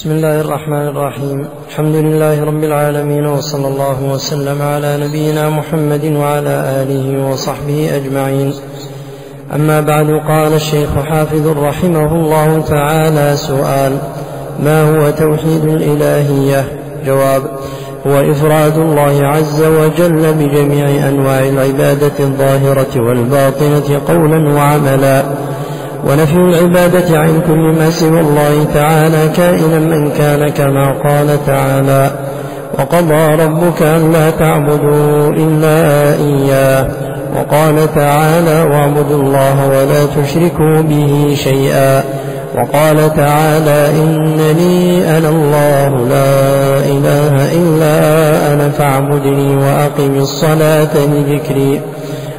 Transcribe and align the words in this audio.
بسم 0.00 0.10
الله 0.10 0.40
الرحمن 0.40 0.88
الرحيم 0.88 1.48
الحمد 1.68 1.94
لله 1.94 2.44
رب 2.44 2.64
العالمين 2.64 3.26
وصلى 3.26 3.68
الله 3.68 4.02
وسلم 4.02 4.62
على 4.62 4.96
نبينا 4.96 5.48
محمد 5.48 6.04
وعلى 6.04 6.82
اله 6.82 7.30
وصحبه 7.30 7.96
اجمعين 7.96 8.54
اما 9.54 9.80
بعد 9.80 10.10
قال 10.28 10.54
الشيخ 10.54 10.88
حافظ 10.98 11.46
رحمه 11.46 12.14
الله 12.14 12.62
تعالى 12.68 13.36
سؤال 13.36 13.98
ما 14.62 14.82
هو 14.82 15.10
توحيد 15.10 15.64
الالهيه 15.64 16.64
جواب 17.06 17.42
هو 18.06 18.30
افراد 18.30 18.78
الله 18.78 19.26
عز 19.26 19.62
وجل 19.62 20.34
بجميع 20.34 21.08
انواع 21.08 21.38
العباده 21.38 22.18
الظاهره 22.20 23.00
والباطنه 23.00 24.00
قولا 24.08 24.54
وعملا 24.54 25.22
ونفي 26.04 26.36
العبادة 26.36 27.18
عن 27.18 27.40
كل 27.46 27.74
ما 27.78 27.90
سوى 27.90 28.20
الله 28.20 28.66
تعالى 28.74 29.28
كائنا 29.36 29.78
من 29.78 30.10
كان 30.10 30.48
كما 30.48 30.92
قال 31.04 31.46
تعالى 31.46 32.10
وقضى 32.78 33.44
ربك 33.44 33.82
ألا 33.82 34.30
تعبدوا 34.30 35.30
إلا 35.30 36.14
إياه 36.14 36.86
وقال 37.36 37.94
تعالى 37.94 38.62
واعبدوا 38.62 39.22
الله 39.22 39.68
ولا 39.68 40.06
تشركوا 40.22 40.80
به 40.80 41.34
شيئا 41.44 42.02
وقال 42.56 43.16
تعالى 43.16 43.90
إنني 44.02 45.18
أنا 45.18 45.28
الله 45.28 45.88
لا 45.88 46.78
إله 46.78 47.52
إلا 47.52 47.96
أنا 48.52 48.68
فاعبدني 48.68 49.56
وأقم 49.56 50.18
الصلاة 50.18 50.96
لذكري 50.96 51.80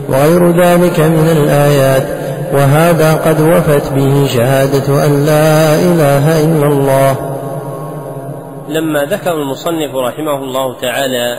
وغير 0.10 0.52
ذلك 0.52 1.00
من 1.00 1.38
الآيات 1.44 2.21
وهذا 2.54 3.14
قد 3.14 3.42
وفت 3.42 3.94
به 3.94 4.28
شهادة 4.28 5.06
أن 5.06 5.26
لا 5.26 5.76
إله 5.76 6.46
إلا 6.46 6.68
الله. 6.68 7.38
لما 8.70 9.06
ذكر 9.06 9.34
المصنف 9.34 9.96
رحمه 9.96 10.38
الله 10.44 10.80
تعالى 10.80 11.38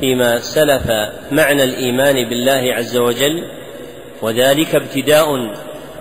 فيما 0.00 0.38
سلف 0.38 0.90
معنى 1.32 1.64
الإيمان 1.64 2.28
بالله 2.28 2.74
عز 2.74 2.96
وجل 2.96 3.44
وذلك 4.22 4.74
ابتداء 4.74 5.54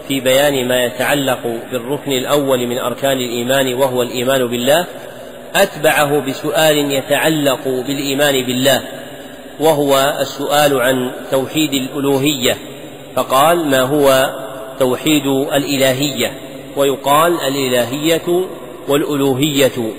في 0.07 0.19
بيان 0.19 0.67
ما 0.67 0.83
يتعلق 0.83 1.39
بالركن 1.71 2.11
الأول 2.11 2.67
من 2.67 2.77
أركان 2.77 3.17
الإيمان 3.17 3.73
وهو 3.73 4.01
الإيمان 4.01 4.47
بالله 4.47 4.85
أتبعه 5.55 6.19
بسؤال 6.19 6.91
يتعلق 6.91 7.63
بالإيمان 7.63 8.45
بالله 8.45 8.81
وهو 9.59 10.17
السؤال 10.19 10.81
عن 10.81 11.11
توحيد 11.31 11.73
الألوهية. 11.73 12.57
فقال 13.15 13.67
ما 13.69 13.81
هو 13.81 14.29
توحيد 14.79 15.27
الإلهية 15.27 16.31
ويقال 16.77 17.39
الإلهية 17.41 18.47
والألوهية 18.87 19.93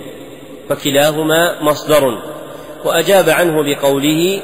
فكلاهما 0.69 1.63
مصدر. 1.63 2.19
وأجاب 2.85 3.29
عنه 3.29 3.63
بقوله 3.63 4.41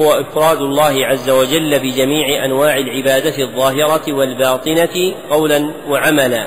هو 0.00 0.12
إفراد 0.12 0.58
الله 0.60 1.06
عز 1.06 1.30
وجل 1.30 1.78
بجميع 1.78 2.44
أنواع 2.44 2.76
العبادة 2.76 3.42
الظاهرة 3.42 4.12
والباطنة 4.12 5.14
قولا 5.30 5.70
وعملا 5.88 6.46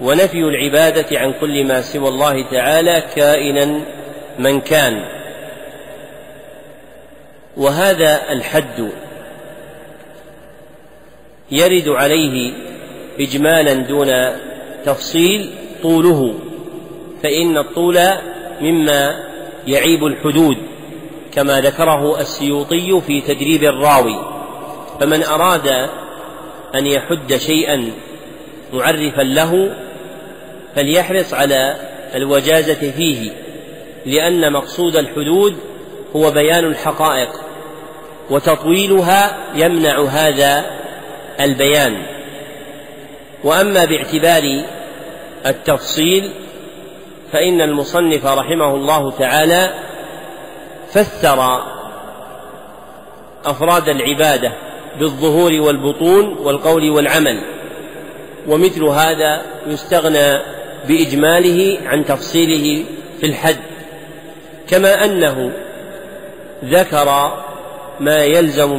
ونفي 0.00 0.38
العبادة 0.38 1.18
عن 1.18 1.32
كل 1.40 1.64
ما 1.64 1.80
سوى 1.80 2.08
الله 2.08 2.50
تعالى 2.50 3.02
كائنا 3.16 3.80
من 4.38 4.60
كان. 4.60 5.04
وهذا 7.56 8.32
الحد 8.32 8.90
يرد 11.52 11.88
عليه 11.88 12.52
إجمالا 13.20 13.74
دون 13.74 14.10
تفصيل 14.84 15.50
طوله 15.82 16.34
فإن 17.22 17.58
الطول 17.58 18.00
مما 18.60 19.24
يعيب 19.66 20.04
الحدود 20.04 20.56
كما 21.32 21.60
ذكره 21.60 22.20
السيوطي 22.20 23.00
في 23.06 23.20
تدريب 23.20 23.64
الراوي. 23.64 24.16
فمن 25.00 25.22
أراد 25.22 25.88
أن 26.74 26.86
يحد 26.86 27.36
شيئا 27.36 27.90
معرفا 28.72 29.22
له 29.22 29.76
فليحرص 30.74 31.34
على 31.34 31.76
الوجازة 32.14 32.90
فيه 32.90 33.30
لأن 34.06 34.52
مقصود 34.52 34.96
الحدود 34.96 35.56
هو 36.16 36.30
بيان 36.30 36.64
الحقائق 36.64 37.28
وتطويلها 38.30 39.38
يمنع 39.54 40.04
هذا 40.04 40.81
البيان. 41.44 42.02
وأما 43.44 43.84
باعتبار 43.84 44.64
التفصيل 45.46 46.30
فإن 47.32 47.60
المصنف 47.60 48.26
رحمه 48.26 48.74
الله 48.74 49.10
تعالى 49.10 49.74
فسر 50.88 51.62
أفراد 53.44 53.88
العبادة 53.88 54.52
بالظهور 54.98 55.52
والبطون 55.52 56.36
والقول 56.38 56.90
والعمل 56.90 57.42
ومثل 58.48 58.84
هذا 58.84 59.42
يستغنى 59.66 60.38
بإجماله 60.88 61.78
عن 61.86 62.04
تفصيله 62.04 62.84
في 63.20 63.26
الحد. 63.26 63.56
كما 64.68 65.04
أنه 65.04 65.52
ذكر 66.64 67.32
ما 68.00 68.24
يلزم 68.24 68.70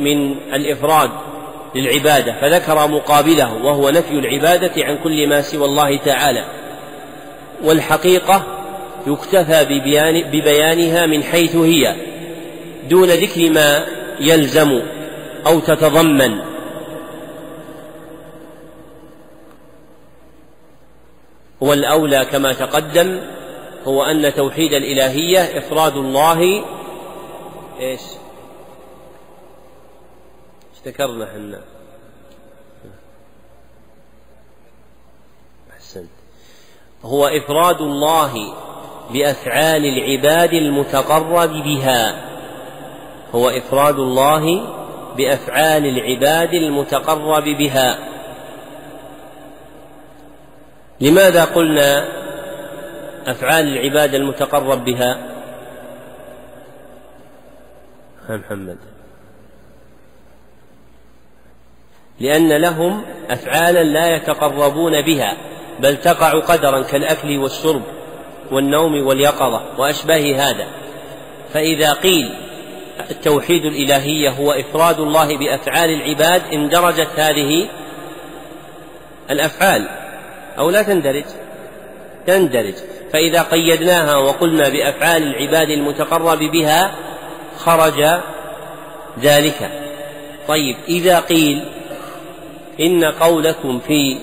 من 0.00 0.36
الإفراد 0.54 1.10
للعبادة 1.76 2.40
فذكر 2.40 2.88
مقابله 2.88 3.54
وهو 3.64 3.90
نفي 3.90 4.10
العبادة 4.10 4.84
عن 4.84 4.98
كل 5.04 5.28
ما 5.28 5.42
سوى 5.42 5.64
الله 5.64 5.96
تعالى. 5.96 6.44
والحقيقة 7.64 8.42
يكتفى 9.06 9.64
ببيان 9.64 10.30
ببيانها 10.30 11.06
من 11.06 11.22
حيث 11.22 11.56
هي 11.56 11.96
دون 12.90 13.08
ذكر 13.08 13.50
ما 13.50 13.86
يلزم 14.20 14.82
أو 15.46 15.60
تتضمن. 15.60 16.38
والأولى 21.60 22.24
كما 22.24 22.52
تقدم 22.52 23.20
هو 23.84 24.02
أن 24.02 24.34
توحيد 24.34 24.72
الإلهية 24.72 25.58
إفراد 25.58 25.96
الله 25.96 26.64
إيش؟ 27.80 28.00
ذكرنا 30.86 31.24
إحنا. 31.24 31.60
أحسنت. 35.72 36.08
هو 37.04 37.26
إفراد 37.26 37.80
الله 37.80 38.54
بأفعال 39.12 39.84
العباد 39.84 40.52
المتقرب 40.52 41.50
بها. 41.50 42.26
هو 43.34 43.48
إفراد 43.48 43.98
الله 43.98 44.44
بأفعال 45.16 45.86
العباد 45.86 46.54
المتقرب 46.54 47.44
بها. 47.44 47.98
لماذا 51.00 51.44
قلنا 51.44 52.08
أفعال 53.26 53.66
العباد 53.66 54.14
المتقرب 54.14 54.84
بها؟ 54.84 55.36
محمد. 58.28 58.95
لأن 62.20 62.52
لهم 62.52 63.02
أفعالا 63.30 63.82
لا 63.82 64.16
يتقربون 64.16 65.02
بها 65.02 65.36
بل 65.80 65.96
تقع 65.96 66.40
قدرا 66.40 66.82
كالأكل 66.82 67.38
والشرب 67.38 67.82
والنوم 68.52 69.06
واليقظة 69.06 69.62
وأشباه 69.78 70.34
هذا. 70.36 70.66
فإذا 71.54 71.92
قيل 71.92 72.34
التوحيد 73.10 73.64
الإلهية 73.64 74.30
هو 74.30 74.52
إفراد 74.52 75.00
الله 75.00 75.38
بأفعال 75.38 75.90
العباد 75.90 76.42
اندرجت 76.52 77.08
هذه 77.16 77.68
الأفعال. 79.30 79.88
أو 80.58 80.70
لا 80.70 80.82
تندرج؟ 80.82 81.24
تندرج. 82.26 82.74
فإذا 83.12 83.42
قيدناها 83.42 84.16
وقلنا 84.16 84.68
بأفعال 84.68 85.22
العباد 85.22 85.70
المتقرب 85.70 86.38
بها 86.38 86.94
خرج 87.58 88.20
ذلك. 89.20 89.70
طيب 90.48 90.76
إذا 90.88 91.20
قيل 91.20 91.64
إن 92.80 93.04
قولكم 93.04 93.80
في 93.80 94.18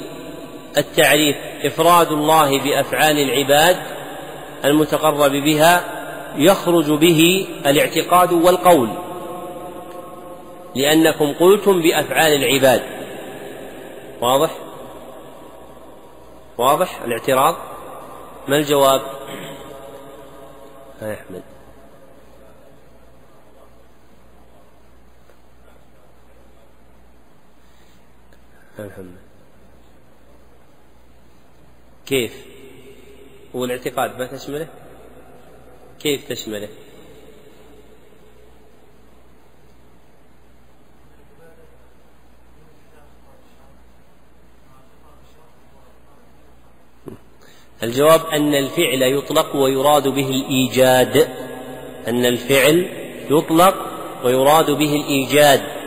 التعريف 0.77 1.35
إفراد 1.63 2.11
الله 2.11 2.59
بأفعال 2.59 3.19
العباد 3.19 3.77
المتقرب 4.65 5.31
بها 5.31 5.83
يخرج 6.37 6.91
به 6.91 7.47
الاعتقاد 7.65 8.33
والقول 8.33 8.89
لأنكم 10.75 11.33
قلتم 11.33 11.81
بأفعال 11.81 12.33
العباد 12.33 12.81
واضح؟ 14.21 14.51
واضح 16.57 17.01
الاعتراض؟ 17.05 17.55
ما 18.47 18.57
الجواب؟ 18.57 19.01
يا 21.01 21.13
أحمد 21.13 21.52
محمد 28.79 29.17
كيف؟ 32.05 32.45
والاعتقاد 33.53 34.19
ما 34.19 34.25
تشمله؟ 34.25 34.67
كيف 35.99 36.29
تشمله؟ 36.29 36.69
الجواب 47.83 48.25
أن 48.25 48.55
الفعل 48.55 49.01
يطلق 49.01 49.55
ويراد 49.55 50.07
به 50.07 50.29
الإيجاد. 50.29 51.17
أن 52.07 52.25
الفعل 52.25 52.89
يطلق 53.29 53.75
ويراد 54.25 54.71
به 54.71 54.95
الإيجاد. 54.95 55.82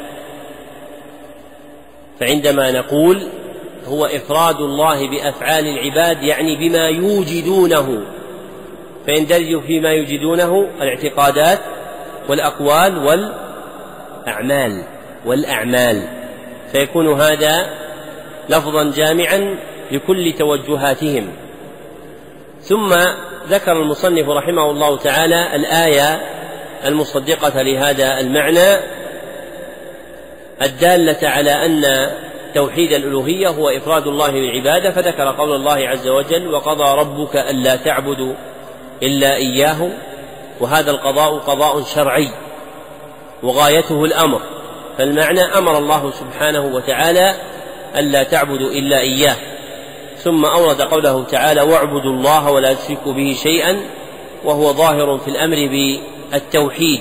فعندما 2.21 2.71
نقول 2.71 3.29
هو 3.87 4.07
إفراد 4.07 4.61
الله 4.61 5.11
بأفعال 5.11 5.67
العباد 5.67 6.23
يعني 6.23 6.57
بما 6.57 6.89
يوجدونه 6.89 8.03
فيندرج 9.07 9.63
فيما 9.63 9.93
يوجدونه 9.93 10.69
الاعتقادات 10.81 11.59
والأقوال 12.29 12.99
والأعمال 14.27 14.83
والأعمال. 15.27 16.09
فيكون 16.73 17.21
هذا 17.21 17.71
لفظا 18.49 18.93
جامعا 18.97 19.57
لكل 19.91 20.33
توجهاتهم. 20.39 21.29
ثم 22.63 22.95
ذكر 23.49 23.73
المصنف 23.73 24.29
رحمه 24.29 24.71
الله 24.71 24.97
تعالى 24.99 25.57
الآية 25.57 26.23
المصدقة 26.87 27.63
لهذا 27.63 28.21
المعنى 28.21 28.77
الدالة 30.63 31.29
على 31.29 31.51
أن 31.51 32.11
توحيد 32.55 32.93
الألوهية 32.93 33.49
هو 33.49 33.69
إفراد 33.69 34.07
الله 34.07 34.31
بالعبادة 34.31 34.91
فذكر 34.91 35.33
قول 35.33 35.55
الله 35.55 35.89
عز 35.89 36.09
وجل 36.09 36.55
وقضى 36.55 37.01
ربك 37.01 37.37
ألا 37.37 37.77
تعبدوا 37.77 38.35
إلا 39.03 39.37
إياه 39.37 39.91
وهذا 40.61 40.91
القضاء 40.91 41.39
قضاء 41.39 41.83
شرعي 41.83 42.29
وغايته 43.43 44.05
الأمر. 44.05 44.41
فالمعنى 44.99 45.41
أمر 45.41 45.79
الله 45.79 46.11
سبحانه 46.11 46.67
وتعالى 46.75 47.35
ألا 47.97 48.23
تعبدوا 48.23 48.71
إلا 48.71 49.01
إياه. 49.01 49.37
ثم 50.19 50.45
أورد 50.45 50.83
قوله 50.83 51.25
تعالى 51.25 51.63
واعبدوا 51.63 52.13
الله 52.13 52.51
ولا 52.51 52.75
تشركوا 52.75 53.13
به 53.13 53.37
شيئا 53.43 53.81
وهو 54.45 54.73
ظاهر 54.73 55.19
في 55.19 55.29
الأمر 55.29 55.57
بالتوحيد. 56.33 57.01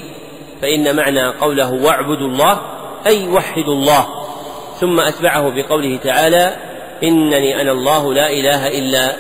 فإن 0.61 0.95
معنى 0.95 1.27
قوله 1.27 1.73
واعبدوا 1.83 2.27
الله 2.27 2.61
أي 3.07 3.27
وحدوا 3.27 3.73
الله. 3.73 4.07
ثم 4.79 4.99
أتبعه 4.99 5.49
بقوله 5.49 5.99
تعالى 6.03 6.55
إنني 7.03 7.61
أنا 7.61 7.71
الله 7.71 8.13
لا 8.13 8.29
إله 8.29 8.67
إلا 8.67 9.15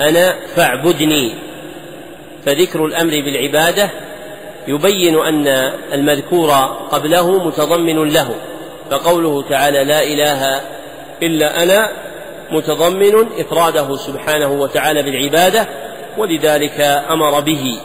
أنا 0.00 0.34
فاعبدني. 0.56 1.34
فذكر 2.46 2.84
الأمر 2.84 3.10
بالعبادة 3.10 3.90
يبين 4.68 5.18
أن 5.18 5.46
المذكور 5.92 6.50
قبله 6.90 7.44
متضمن 7.44 8.12
له 8.12 8.34
فقوله 8.90 9.42
تعالى 9.42 9.84
لا 9.84 10.02
إله 10.02 10.60
إلا 11.22 11.62
أنا 11.62 11.90
متضمن 12.50 13.26
إفراده 13.38 13.96
سبحانه 13.96 14.52
وتعالى 14.52 15.02
بالعبادة 15.02 15.66
ولذلك 16.18 16.80
أمر 17.10 17.40
به. 17.40 17.80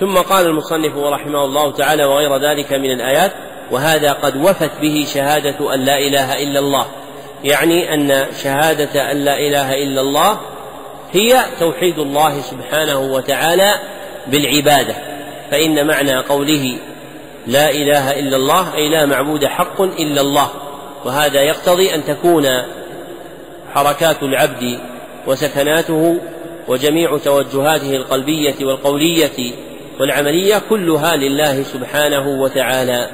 ثم 0.00 0.18
قال 0.18 0.46
المصنف 0.46 0.96
رحمه 0.96 1.44
الله 1.44 1.72
تعالى 1.72 2.04
وغير 2.04 2.36
ذلك 2.36 2.72
من 2.72 2.90
الآيات 2.90 3.32
وهذا 3.70 4.12
قد 4.12 4.36
وفت 4.36 4.70
به 4.80 5.06
شهادة 5.14 5.74
أن 5.74 5.80
لا 5.80 5.98
إله 5.98 6.42
إلا 6.42 6.58
الله. 6.58 6.86
يعني 7.44 7.94
أن 7.94 8.26
شهادة 8.42 9.12
أن 9.12 9.24
لا 9.24 9.38
إله 9.38 9.82
إلا 9.82 10.00
الله 10.00 10.40
هي 11.12 11.36
توحيد 11.60 11.98
الله 11.98 12.40
سبحانه 12.40 12.98
وتعالى 12.98 13.74
بالعبادة. 14.26 14.94
فإن 15.50 15.86
معنى 15.86 16.16
قوله 16.16 16.76
لا 17.46 17.70
إله 17.70 18.18
إلا 18.18 18.36
الله 18.36 18.74
أي 18.74 18.88
لا 18.88 19.06
معبود 19.06 19.44
حق 19.44 19.80
إلا 19.80 20.20
الله. 20.20 20.48
وهذا 21.04 21.40
يقتضي 21.40 21.94
أن 21.94 22.04
تكون 22.04 22.48
حركات 23.74 24.22
العبد 24.22 24.78
وسكناته 25.26 26.18
وجميع 26.68 27.18
توجهاته 27.18 27.96
القلبية 27.96 28.54
والقولية 28.60 29.52
والعملية 30.00 30.62
كلها 30.70 31.16
لله 31.16 31.62
سبحانه 31.62 32.28
وتعالى. 32.28 33.10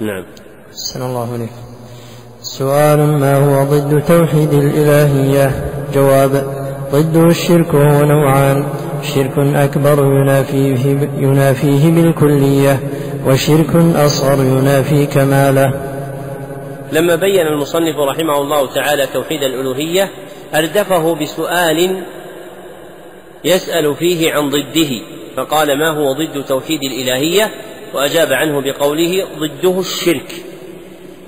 نعم. 0.00 0.24
أحسن 0.70 1.02
الله 1.02 1.32
عليك 1.32 1.50
سؤال 2.42 2.98
ما 2.98 3.36
هو 3.36 3.64
ضد 3.64 4.02
توحيد 4.08 4.52
الإلهية؟ 4.52 5.64
جواب 5.94 6.30
ضده 6.92 7.24
الشرك 7.26 7.74
هو 7.74 8.04
نوعان. 8.04 8.64
شرك 9.02 9.38
أكبر 9.38 10.04
ينافيه, 10.04 11.08
ينافيه 11.18 11.90
بالكلية 11.90 12.80
وشرك 13.26 13.76
أصغر 13.96 14.44
ينافي 14.44 15.06
كماله. 15.06 15.72
لما 16.92 17.16
بين 17.16 17.46
المصنف 17.46 17.96
رحمه 17.96 18.38
الله 18.38 18.74
تعالى 18.74 19.06
توحيد 19.06 19.42
الألوهية 19.42 20.10
أردفه 20.54 21.14
بسؤال 21.14 22.02
يسأل 23.44 23.94
فيه 23.96 24.32
عن 24.32 24.50
ضده 24.50 24.90
فقال 25.36 25.78
ما 25.78 25.90
هو 25.90 26.12
ضد 26.12 26.44
توحيد 26.44 26.80
الإلهية؟ 26.82 27.50
وأجاب 27.94 28.32
عنه 28.32 28.60
بقوله 28.60 29.24
ضده 29.38 29.80
الشرك. 29.80 30.32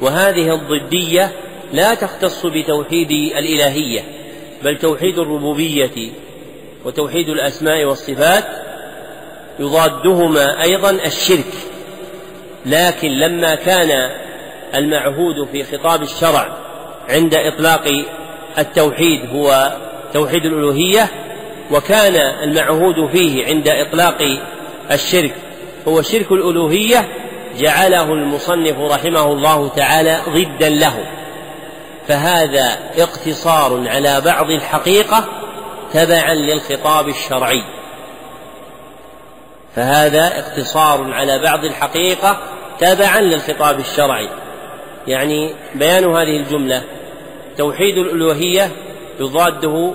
وهذه 0.01 0.55
الضدية 0.55 1.33
لا 1.73 1.95
تختص 1.95 2.47
بتوحيد 2.47 3.11
الإلهية 3.11 4.01
بل 4.65 4.79
توحيد 4.79 5.19
الربوبية 5.19 6.11
وتوحيد 6.85 7.29
الأسماء 7.29 7.85
والصفات. 7.85 8.45
يضادهما 9.59 10.63
أيضا 10.63 10.91
الشرك 10.91 11.53
لكن 12.67 13.09
لما 13.09 13.55
كان 13.55 14.11
المعهود 14.75 15.49
في 15.53 15.65
خطاب 15.65 16.03
الشرع 16.03 16.57
عند 17.09 17.35
إطلاق 17.35 18.05
التوحيد 18.59 19.21
هو 19.31 19.77
توحيد 20.15 20.45
الألوهية 20.45 21.09
وكان 21.71 22.17
المعهود 22.17 23.11
فيه 23.13 23.47
عند 23.47 23.69
إطلاق 23.69 24.39
الشرك 24.93 25.35
هو 25.89 26.03
شرك 26.03 26.33
الألوهية 26.33 27.09
جعله 27.59 28.13
المصنف 28.13 28.79
رحمه 28.79 29.33
الله 29.33 29.69
تعالى 29.69 30.21
ضدا 30.29 30.69
له. 30.69 31.05
فهذا 32.09 32.79
اقتصار 32.99 33.89
على 33.89 34.21
بعض 34.21 34.51
الحقيقة 34.51 35.25
تبعا 35.93 36.35
للخطاب 36.35 37.09
الشرعي. 37.09 37.63
فهذا 39.77 40.27
اقتصار 40.39 41.13
على 41.13 41.43
بعض 41.43 41.65
الحقيقة 41.65 42.39
تبعا 42.79 43.21
للخطاب 43.21 43.81
الشرعي. 43.81 44.29
يعني 45.07 45.55
بيان 45.75 46.05
هذه 46.05 46.37
الجملة 46.37 46.83
توحيد 47.59 47.99
الألوهية 47.99 48.71
يضاده 49.21 49.93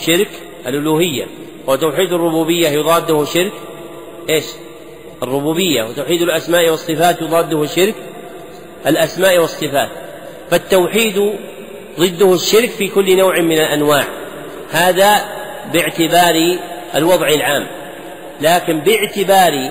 شرك 0.00 0.30
الألوهية 0.66 1.26
وتوحيد 1.66 2.12
الربوبية 2.12 2.68
يضاده 2.68 3.24
شرك 3.24 3.52
إيش؟ 4.30 4.44
الربوبية 5.22 5.82
وتوحيد 5.82 6.22
الأسماء 6.22 6.70
والصفات 6.70 7.22
يضاده 7.22 7.66
شرك 7.66 7.94
الأسماء 8.86 9.38
والصفات. 9.38 9.88
فالتوحيد 10.50 11.32
ضده 12.00 12.34
الشرك 12.34 12.70
في 12.70 12.88
كل 12.88 13.16
نوع 13.16 13.40
من 13.40 13.58
الأنواع. 13.58 14.04
هذا 14.70 15.24
باعتبار 15.72 16.58
الوضع 16.94 17.28
العام. 17.28 17.66
لكن 18.40 18.80
باعتبار 18.80 19.70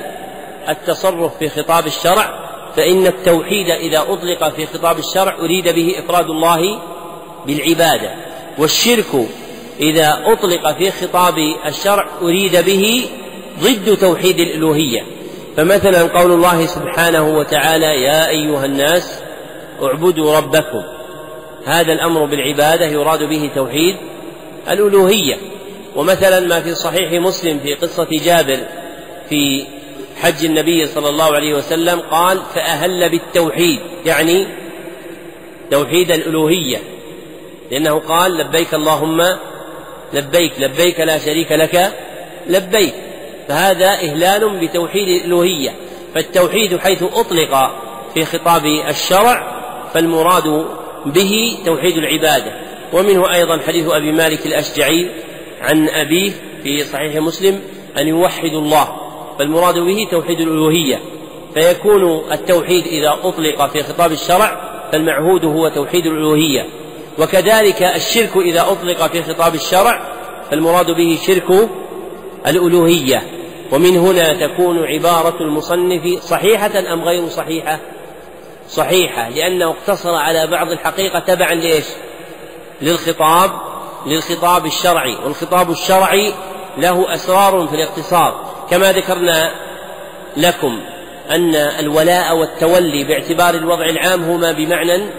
التصرف 0.69 1.37
في 1.37 1.49
خطاب 1.49 1.87
الشرع 1.87 2.39
فإن 2.75 3.07
التوحيد 3.07 3.69
إذا 3.69 3.99
أطلق 3.99 4.49
في 4.55 4.65
خطاب 4.65 4.99
الشرع 4.99 5.35
أريد 5.39 5.69
به 5.69 5.95
إفراد 5.99 6.29
الله 6.29 6.79
بالعبادة. 7.45 8.11
والشرك 8.57 9.27
إذا 9.79 10.23
أطلق 10.25 10.71
في 10.77 10.91
خطاب 10.91 11.37
الشرع 11.65 12.07
أريد 12.21 12.65
به 12.65 13.05
ضد 13.59 13.97
توحيد 13.97 14.39
الألوهية. 14.39 15.03
فمثلا 15.57 16.01
قول 16.01 16.31
الله 16.31 16.65
سبحانه 16.65 17.37
وتعالى 17.37 18.03
يا 18.03 18.29
أيها 18.29 18.65
الناس 18.65 19.19
اعبدوا 19.83 20.37
ربكم. 20.37 20.83
هذا 21.65 21.93
الأمر 21.93 22.25
بالعبادة 22.25 22.85
يراد 22.85 23.23
به 23.23 23.51
توحيد 23.55 23.95
الألوهية. 24.69 25.37
ومثلا 25.95 26.39
ما 26.39 26.59
في 26.61 26.75
صحيح 26.75 27.11
مسلم 27.11 27.59
في 27.59 27.73
قصة 27.73 28.07
جابر 28.11 28.59
في 29.29 29.65
حج 30.21 30.45
النبي 30.45 30.87
صلى 30.87 31.09
الله 31.09 31.35
عليه 31.35 31.53
وسلم 31.53 31.99
قال 31.99 32.39
فأهل 32.55 33.09
بالتوحيد 33.09 33.79
يعني 34.05 34.47
توحيد 35.71 36.11
الألوهية. 36.11 36.77
لأنه 37.71 37.99
قال 37.99 38.37
لبيك 38.37 38.73
اللهم 38.73 39.37
لبيك 40.13 40.51
لبيك 40.59 40.99
لا 40.99 41.17
شريك 41.17 41.51
لك 41.51 41.93
لبيك. 42.47 42.93
فهذا 43.47 43.87
إهلال 43.87 44.59
بتوحيد 44.59 45.07
الألوهية 45.07 45.75
فالتوحيد 46.15 46.77
حيث 46.77 47.03
أطلق 47.03 47.71
في 48.13 48.25
خطاب 48.25 48.65
الشرع 48.65 49.61
فالمراد 49.93 50.65
به 51.05 51.57
توحيد 51.65 51.97
العبادة. 51.97 52.51
ومنه 52.93 53.33
أيضا 53.33 53.59
حديث 53.67 53.89
أبي 53.89 54.11
مالك 54.11 54.45
الأشجعي 54.45 55.11
عن 55.61 55.89
أبيه 55.89 56.31
في 56.63 56.83
صحيح 56.83 57.15
مسلم 57.15 57.59
أن 57.97 58.07
يوحدوا 58.07 58.61
الله. 58.61 58.87
فالمراد 59.39 59.79
به 59.79 60.07
توحيد 60.11 60.39
الألوهية 60.39 60.99
فيكون 61.53 62.31
التوحيد 62.31 62.87
إذا 62.87 63.17
أطلق 63.23 63.71
في 63.71 63.83
خطاب 63.83 64.11
الشرع 64.11 64.71
فالمعهود 64.91 65.45
هو 65.45 65.69
توحيد 65.69 66.05
الألوهية 66.05 66.65
وكذلك 67.19 67.83
الشرك 67.83 68.37
إذا 68.37 68.61
أطلق 68.61 69.07
في 69.11 69.23
خطاب 69.23 69.55
الشرع 69.55 70.01
فالمراد 70.51 70.91
به 70.91 71.19
شرك 71.27 71.69
الألوهية 72.47 73.23
ومن 73.71 73.97
هنا 73.97 74.47
تكون 74.47 74.85
عبارة 74.85 75.41
المصنف 75.41 76.23
صحيحة 76.23 76.93
أم 76.93 77.03
غير 77.03 77.27
صحيحة؟ 77.27 77.79
صحيحة 78.69 79.29
لأنه 79.29 79.69
اقتصر 79.69 80.15
على 80.15 80.47
بعض 80.47 80.67
الحقيقة 80.67 81.19
تبعا 81.19 81.53
لإيش؟ 81.53 81.85
للخطاب 82.81 83.51
للخطاب 84.05 84.65
الشرعي 84.65 85.15
والخطاب 85.25 85.71
الشرعي 85.71 86.33
له 86.77 87.13
أسرار 87.13 87.67
في 87.67 87.75
الاقتصار 87.75 88.53
كما 88.69 88.91
ذكرنا 88.91 89.51
لكم 90.37 90.81
أن 91.31 91.55
الولاء 91.55 92.37
والتولي 92.37 93.03
باعتبار 93.03 93.53
الوضع 93.53 93.85
العام 93.85 94.23
هما 94.23 94.51
بمعنى 94.51 95.09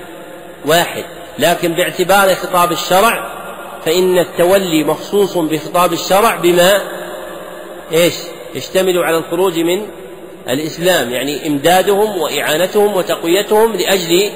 واحد 0.67 1.05
لكن 1.38 1.73
باعتبار 1.73 2.35
خطاب 2.35 2.73
الشرع 2.73 3.26
فإن 3.85 4.19
التولي 4.19 4.85
مخصوص 4.85 5.38
بخطاب 5.38 5.93
الشرع 5.93 6.37
بما 6.37 6.83
إيش؟ 7.92 8.14
يشتمل 8.54 8.99
على 8.99 9.16
الخروج 9.16 9.58
من 9.58 9.87
الإسلام 10.49 11.12
يعني 11.12 11.46
إمدادهم 11.46 12.18
وإعانتهم 12.18 12.96
وتقويتهم 12.96 13.72
لأجل 13.72 14.30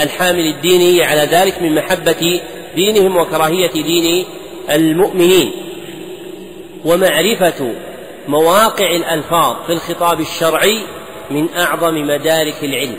الحامل 0.00 0.46
الديني 0.46 1.04
على 1.04 1.20
ذلك 1.20 1.62
من 1.62 1.74
محبة 1.74 2.40
دينهم 2.74 3.16
وكراهية 3.16 3.72
دين 3.72 4.24
المؤمنين. 4.70 5.52
ومعرفة 6.84 7.74
مواقع 8.28 8.96
الألفاظ 8.96 9.56
في 9.66 9.72
الخطاب 9.72 10.20
الشرعي 10.20 10.80
من 11.30 11.48
أعظم 11.54 11.94
مدارك 11.94 12.64
العلم. 12.64 12.96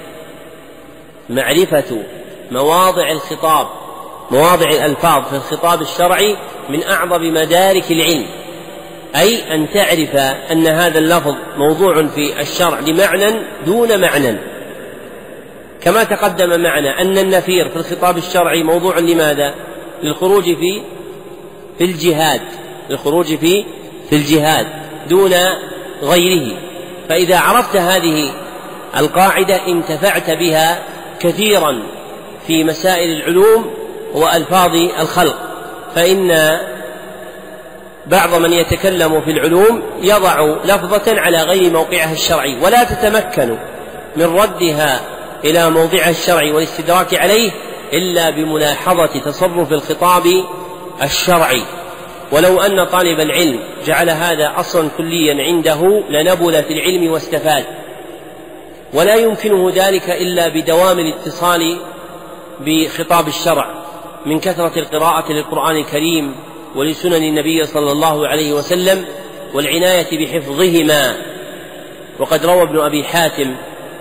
معرفة 1.30 2.04
مواضع 2.52 3.12
الخطاب 3.12 3.68
مواضع 4.32 4.70
الألفاظ 4.70 5.24
في 5.30 5.36
الخطاب 5.36 5.82
الشرعي 5.82 6.36
من 6.70 6.84
أعظم 6.84 7.34
مدارك 7.34 7.92
العلم. 7.92 8.26
أي 9.18 9.56
أن 9.56 9.68
تعرف 9.74 10.16
أن 10.52 10.68
هذا 10.68 11.00
اللفظ 11.00 11.36
موضوع 11.58 12.08
في 12.08 12.42
الشرع 12.42 12.80
لمعنى 12.80 13.34
دون 13.66 14.02
معنى. 14.02 14.38
كما 15.82 16.04
تقدم 16.04 16.62
معنا 16.62 17.02
أن 17.02 17.18
النفير 17.18 17.70
في 17.70 17.76
الخطاب 17.76 18.18
الشرعي 18.18 18.64
موضوع 18.64 19.00
لماذا؟ 19.00 19.54
للخروج 20.04 20.44
في 20.44 20.82
في 21.78 21.84
الجهاد. 21.84 22.42
للخروج 22.90 23.26
في 23.26 23.66
في 24.10 24.16
الجهاد 24.16 24.68
دون 25.10 25.34
غيره. 26.04 26.58
فإذا 27.10 27.40
عرفت 27.40 27.76
هذه 27.76 28.32
القاعدة 28.98 29.68
انتفعت 29.68 30.30
بها 30.30 30.80
كثيرا 31.20 31.84
في 32.48 32.64
مسائل 32.64 33.12
العلوم 33.12 33.74
وألفاظ 34.14 34.76
الخلق. 34.76 35.38
فإن 35.96 36.32
بعض 38.10 38.34
من 38.34 38.54
يتكلم 38.54 39.22
في 39.22 39.32
العلوم 39.32 39.82
يضع 40.02 40.56
لفظة 40.66 41.22
على 41.22 41.44
غير 41.44 41.74
موقعها 41.74 42.14
الشرعي 42.14 42.58
ولا 42.62 42.84
تتمكن 42.84 43.58
من 44.16 44.26
ردها 44.26 45.02
إلى 45.46 45.70
موضعها 45.70 46.10
الشرعي 46.10 46.52
والاستدراك 46.52 47.16
عليه 47.16 47.52
إلا 47.94 48.30
بملاحظة 48.30 49.20
تصرف 49.26 49.72
الخطاب 49.72 50.24
الشرعي. 51.04 51.62
ولو 52.32 52.62
أن 52.62 52.84
طالب 52.84 53.20
العلم 53.20 53.60
جعل 53.86 54.10
هذا 54.10 54.54
أصلا 54.58 54.90
كليا 54.98 55.44
عنده 55.44 56.04
لنبل 56.10 56.64
في 56.64 56.74
العلم 56.74 57.12
واستفاد. 57.12 57.66
ولا 58.94 59.16
يمكنه 59.16 59.72
ذلك 59.76 60.10
إلا 60.10 60.48
بدوام 60.48 61.00
الاتصال 61.00 61.78
بخطاب 62.60 63.28
الشرع. 63.28 63.70
من 64.26 64.40
كثرة 64.40 64.80
القراءة 64.80 65.32
للقرآن 65.32 65.76
الكريم 65.76 66.36
ولسنن 66.78 67.24
النبي 67.24 67.66
صلى 67.66 67.92
الله 67.92 68.28
عليه 68.28 68.54
وسلم 68.54 69.06
والعناية 69.54 70.26
بحفظهما. 70.26 71.16
وقد 72.20 72.46
روى 72.46 72.62
ابن 72.62 72.80
أبي 72.80 73.04
حاتم 73.04 73.56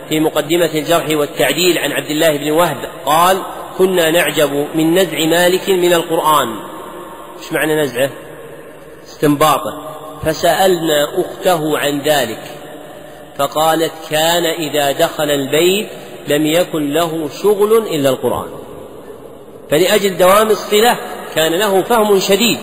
في 0.08 0.20
مقدمة 0.20 0.70
الجرح 0.74 1.06
والتعديل 1.10 1.78
عن 1.78 1.92
عبد 1.92 2.10
الله 2.10 2.36
بن 2.36 2.50
وهب 2.50 2.76
قال 3.06 3.42
كنا 3.78 4.10
نعجب 4.10 4.66
من 4.74 4.94
نزع 4.94 5.26
مالك 5.26 5.70
من 5.70 5.92
القرآن. 5.92 6.48
إيش 7.38 7.52
معنى 7.52 7.82
نزعه؟ 7.82 8.10
استنباطه. 9.06 9.96
فسألنا 10.22 11.20
أخته 11.20 11.78
عن 11.78 12.00
ذلك 12.00 12.42
فقالت 13.38 13.92
كان 14.10 14.44
إذا 14.44 14.92
دخل 14.92 15.30
البيت 15.30 15.88
لم 16.28 16.46
يكن 16.46 16.92
له 16.92 17.28
شغل 17.42 17.78
إلا 17.78 18.10
القرآن. 18.10 18.48
فلأجل 19.70 20.16
دوام 20.16 20.50
الصلة 20.50 20.98
كان 21.36 21.52
له 21.52 21.82
فهم 21.82 22.20
شديد. 22.20 22.58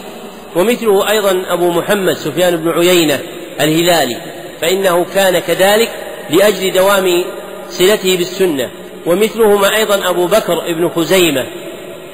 ومثله 0.55 1.09
أيضا 1.09 1.43
أبو 1.47 1.71
محمد 1.71 2.13
سفيان 2.13 2.55
بن 2.55 2.69
عيينة 2.69 3.19
الهلالي. 3.61 4.17
فإنه 4.61 5.05
كان 5.15 5.39
كذلك 5.39 5.89
لأجل 6.29 6.71
دوام 6.71 7.23
صلته 7.69 8.17
بالسنة. 8.17 8.71
ومثلهما 9.05 9.75
أيضا 9.75 10.09
أبو 10.09 10.27
بكر 10.27 10.73
بن 10.73 10.89
خزيمة 10.89 11.47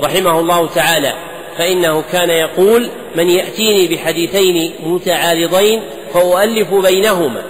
رحمه 0.04 0.40
الله 0.40 0.68
تعالى. 0.68 1.14
فإنه 1.58 2.04
كان 2.12 2.30
يقول 2.30 2.90
من 3.16 3.30
يأتيني 3.30 3.88
بحديثين 3.88 4.74
متعارضين 4.84 5.82
فأؤلف 6.14 6.74
بينهما 6.74 7.42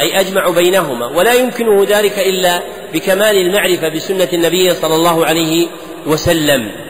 أي 0.00 0.20
أجمع 0.20 0.50
بينهما 0.50 1.06
ولا 1.06 1.34
يمكنه 1.34 1.86
ذلك 1.88 2.18
إلا 2.18 2.62
بكمال 2.94 3.36
المعرفة 3.36 3.88
بسنة 3.88 4.28
النبي 4.32 4.70
صلى 4.70 4.94
الله 4.94 5.26
عليه 5.26 5.66
وسلم. 6.06 6.85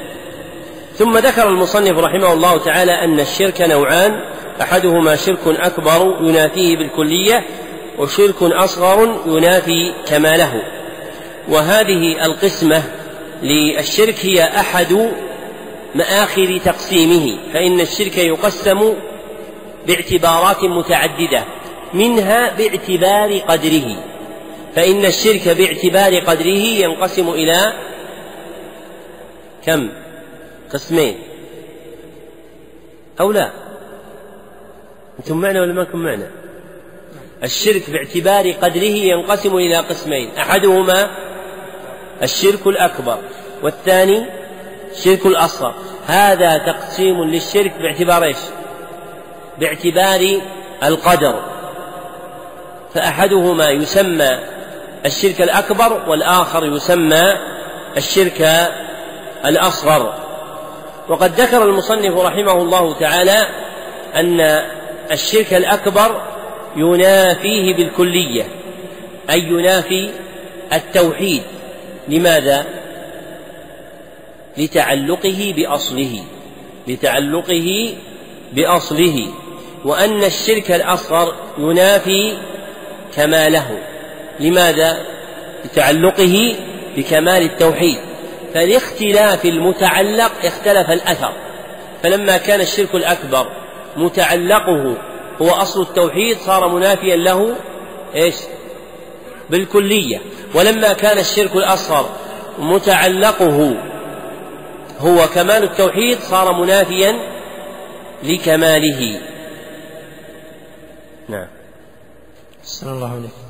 ثم 0.99 1.19
ذكر 1.19 1.49
المصنف 1.49 1.99
رحمه 1.99 2.33
الله 2.33 2.59
تعالى 2.59 2.93
أن 2.93 3.21
الشرك 3.21 3.61
نوعان 3.61 4.21
أحدهما 4.63 5.17
شرك 5.17 5.39
أكبر 5.47 6.17
ينافيه 6.21 6.77
بالكلية 6.77 7.45
وشرك 7.99 8.43
أصغر 8.43 9.21
ينافي 9.27 9.93
كماله. 10.09 10.63
وهذه 11.49 12.25
القسمة 12.25 12.83
للشرك 13.43 14.15
هي 14.23 14.45
أحد 14.45 15.11
مآخر 15.95 16.61
تقسيمه 16.65 17.39
فإن 17.53 17.81
الشرك 17.81 18.19
يقسم 18.19 18.95
باعتبارات 19.87 20.65
متعددة 20.65 21.45
منها 21.95 22.55
باعتبار 22.55 23.39
قدره. 23.39 23.97
فإن 24.77 25.05
الشرك 25.05 25.49
باعتبار 25.49 26.19
قدره 26.19 26.59
ينقسم 26.59 27.29
إلى 27.29 27.73
كم؟ 29.67 29.89
قسمين 30.73 31.19
أو 33.21 33.33
لا؟ 33.33 33.51
أنتم 35.19 35.41
معنا 35.41 35.61
ولا 35.61 35.73
ما 35.73 35.83
أنتم 35.83 35.99
معنا؟ 35.99 36.31
الشرك 37.45 37.91
باعتبار 37.91 38.53
قدره 38.53 38.83
ينقسم 38.85 39.57
إلى 39.57 39.77
قسمين 39.77 40.31
أحدهما 40.37 41.11
الشرك 42.23 42.67
الأكبر 42.67 43.19
والثاني 43.63 44.27
الشرك 44.93 45.27
الأصغر. 45.27 45.75
هذا 46.07 46.59
تقسيم 46.59 47.25
للشرك 47.25 47.73
باعتبار 47.79 48.25
إيش؟ 48.25 48.37
باعتبار 49.59 50.41
القدر. 50.83 51.43
فأحدهما 52.95 53.69
يسمى 53.71 54.39
الشرك 55.07 55.43
الأكبر 55.43 56.09
والآخر 56.09 56.67
يسمى 56.67 57.39
الشرك 57.97 58.71
الأصغر. 59.45 60.26
وقد 61.09 61.41
ذكر 61.41 61.65
المصنف 61.65 62.19
رحمه 62.19 62.53
الله 62.53 62.95
تعالى 62.95 63.47
أن 64.15 64.41
الشرك 65.13 65.55
الأكبر 65.55 66.23
ينافيه 66.77 67.75
بالكلية 67.75 68.45
أي 69.31 69.41
ينافي 69.41 70.11
التوحيد 70.73 71.43
لماذا؟ 72.09 72.67
لتعلقه 74.59 75.55
بأصله 75.57 76.25
لتعلقه 76.89 77.95
بأصله 78.53 79.29
وأن 79.85 80.25
الشرك 80.25 80.71
الأصغر 80.71 81.35
ينافي 81.59 82.39
كماله 83.17 83.79
لماذا؟ 84.41 84.99
لتعلقه 85.65 86.55
بكمال 86.97 87.43
التوحيد 87.43 87.99
فلاختلاف 88.57 89.45
المتعلق 89.45 90.33
اختلف 90.45 90.91
الأثر. 90.91 91.33
فلما 92.03 92.37
كان 92.37 92.61
الشرك 92.61 92.95
الأكبر 92.95 93.47
متعلقه 93.97 94.97
هو 95.43 95.51
أصل 95.51 95.83
التوحيد 95.83 96.37
صار 96.39 96.69
منافيا 96.69 97.17
له 97.17 97.57
إيش؟ 98.15 98.35
بالكلية. 99.51 100.21
ولما 100.55 100.93
كان 100.93 101.19
الشرك 101.19 101.57
الأصغر 101.57 102.11
متعلقه 102.59 103.75
هو 104.99 105.27
كمال 105.35 105.63
التوحيد 105.63 106.19
صار 106.19 106.53
منافيا 106.53 107.15
لكماله. 108.23 109.21
نعم. 111.29 111.49
صلى 112.65 112.93
الله 112.93 113.13
عليه 113.13 113.46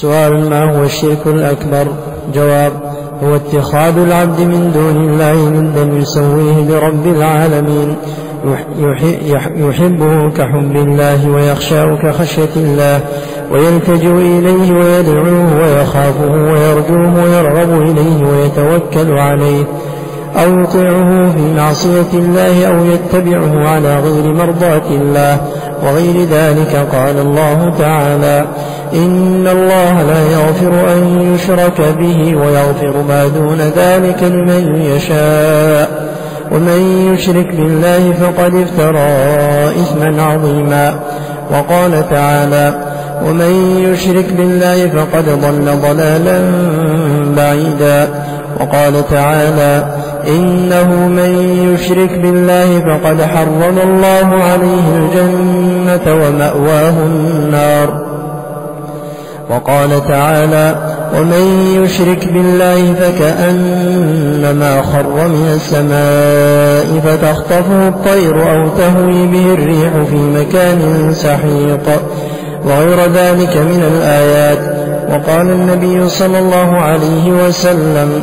سؤال 0.00 0.50
ما 0.50 0.64
هو 0.64 0.84
الشرك 0.84 1.26
الأكبر؟ 1.26 1.86
جواب 2.34 2.72
هو 3.22 3.36
اتخاذ 3.36 3.98
العبد 3.98 4.40
من 4.40 4.72
دون 4.74 4.96
الله 4.96 5.48
ندا 5.48 5.98
يسويه 5.98 6.64
برب 6.68 7.06
العالمين 7.06 7.96
يحبه 9.56 10.30
كحب 10.30 10.76
الله 10.76 11.28
ويخشاه 11.28 11.96
كخشية 12.02 12.54
الله 12.56 13.00
ويلتجئ 13.52 14.10
إليه 14.10 14.72
ويدعوه 14.72 15.60
ويخافه 15.62 16.30
ويرجوه 16.32 17.24
ويرغب 17.24 17.82
إليه 17.82 18.26
ويتوكل 18.26 19.12
عليه 19.18 19.64
أو 20.36 20.60
يطيعه 20.60 21.32
في 21.32 21.54
معصية 21.56 22.12
الله 22.14 22.66
أو 22.66 22.84
يتبعه 22.84 23.68
على 23.68 23.98
غير 23.98 24.34
مرضاة 24.34 24.82
الله. 24.90 25.40
وغير 25.84 26.24
ذلك 26.24 26.86
قال 26.92 27.18
الله 27.18 27.74
تعالى 27.78 28.46
إن 28.94 29.48
الله 29.48 30.02
لا 30.02 30.22
يغفر 30.32 30.92
أن 30.92 31.34
يشرك 31.34 31.80
به 31.98 32.36
ويغفر 32.36 33.02
ما 33.08 33.28
دون 33.28 33.58
ذلك 33.76 34.22
لمن 34.22 34.82
يشاء 34.82 36.14
ومن 36.52 37.12
يشرك 37.14 37.54
بالله 37.54 38.12
فقد 38.12 38.54
افترى 38.54 39.08
إثما 39.82 40.22
عظيما 40.22 40.94
وقال 41.50 42.10
تعالى 42.10 42.74
ومن 43.26 43.80
يشرك 43.92 44.32
بالله 44.32 44.88
فقد 44.88 45.24
ضل 45.24 45.80
ضلالا 45.80 46.40
بعيدا 47.36 48.08
وقال 48.60 49.08
تعالى 49.10 49.84
إنه 50.28 51.08
من 51.08 51.32
يشرك 51.74 52.18
بالله 52.18 52.80
فقد 52.80 53.22
حرم 53.22 53.78
الله 53.82 54.42
عليه 54.44 54.86
الجنة 54.96 56.14
ومأواه 56.14 56.94
النار. 57.06 58.04
وقال 59.50 60.08
تعالى 60.08 60.74
ومن 61.18 61.66
يشرك 61.82 62.28
بالله 62.32 62.94
فكأنما 62.94 64.82
خر 64.82 65.28
من 65.28 65.52
السماء 65.54 67.00
فتخطفه 67.00 67.88
الطير 67.88 68.52
أو 68.52 68.68
تهوي 68.68 69.26
به 69.26 69.54
الريح 69.54 69.92
في 70.10 70.16
مكان 70.16 71.10
سحيق 71.14 72.02
وغير 72.64 73.00
ذلك 73.00 73.56
من 73.56 73.82
الآيات. 73.96 74.58
وقال 75.08 75.50
النبي 75.50 76.08
صلى 76.08 76.38
الله 76.38 76.76
عليه 76.76 77.46
وسلم 77.46 78.22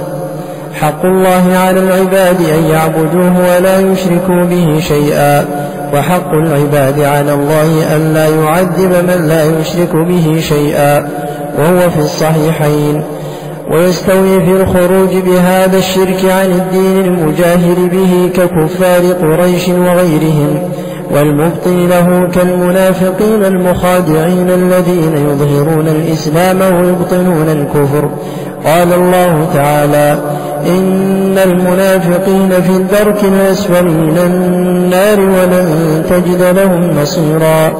حق 0.73 1.05
الله 1.05 1.57
على 1.57 1.79
العباد 1.79 2.41
أن 2.41 2.63
يعبدوه 2.63 3.57
ولا 3.57 3.79
يشركوا 3.79 4.43
به 4.43 4.79
شيئا. 4.79 5.45
وحق 5.93 6.33
العباد 6.33 6.99
على 6.99 7.33
الله 7.33 7.95
أن 7.95 8.13
لا 8.13 8.27
يعذب 8.27 8.91
من 9.07 9.27
لا 9.27 9.43
يشرك 9.59 9.95
به 9.95 10.39
شيئا. 10.41 11.09
وهو 11.59 11.89
في 11.89 11.99
الصحيحين. 11.99 13.03
ويستوي 13.71 14.45
في 14.45 14.51
الخروج 14.51 15.15
بهذا 15.25 15.77
الشرك 15.77 16.25
عن 16.25 16.51
الدين 16.51 17.05
المجاهر 17.05 17.75
به 17.91 18.29
ككفار 18.35 19.01
قريش 19.21 19.69
وغيرهم. 19.69 20.71
والمبطل 21.13 21.89
له 21.89 22.29
كالمنافقين 22.33 23.43
المخادعين 23.45 24.49
الذين 24.49 25.17
يظهرون 25.17 25.87
الإسلام 25.87 26.61
ويبطنون 26.61 27.49
الكفر. 27.49 28.09
قال 28.65 28.93
الله 28.93 29.49
تعالى 29.53 30.17
إن 30.67 31.37
المنافقين 31.37 32.49
في 32.49 32.69
الدرك 32.69 33.23
الأسفل 33.23 33.85
من 33.85 34.17
النار 34.17 35.19
ولن 35.19 36.03
تجد 36.09 36.41
لهم 36.41 37.01
نصيرا 37.01 37.71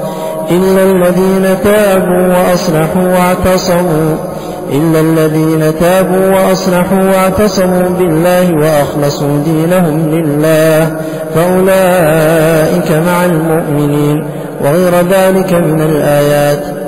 إلا 0.52 0.84
الذين 0.84 1.58
تابوا 1.64 2.28
وأصلحوا 2.28 3.08
واعتصموا. 3.08 4.31
إلا 4.72 5.00
الذين 5.00 5.80
تابوا 5.80 6.36
وأصلحوا 6.36 7.04
واعتصموا 7.04 7.90
بالله 7.90 8.54
وأخلصوا 8.54 9.44
دينهم 9.44 10.16
لله 10.16 11.02
فأولئك 11.36 12.92
مع 12.92 13.26
المؤمنين 13.26 14.30
وغير 14.62 14.94
ذلك 14.96 15.54
من 15.54 15.82
الآيات 15.82 16.82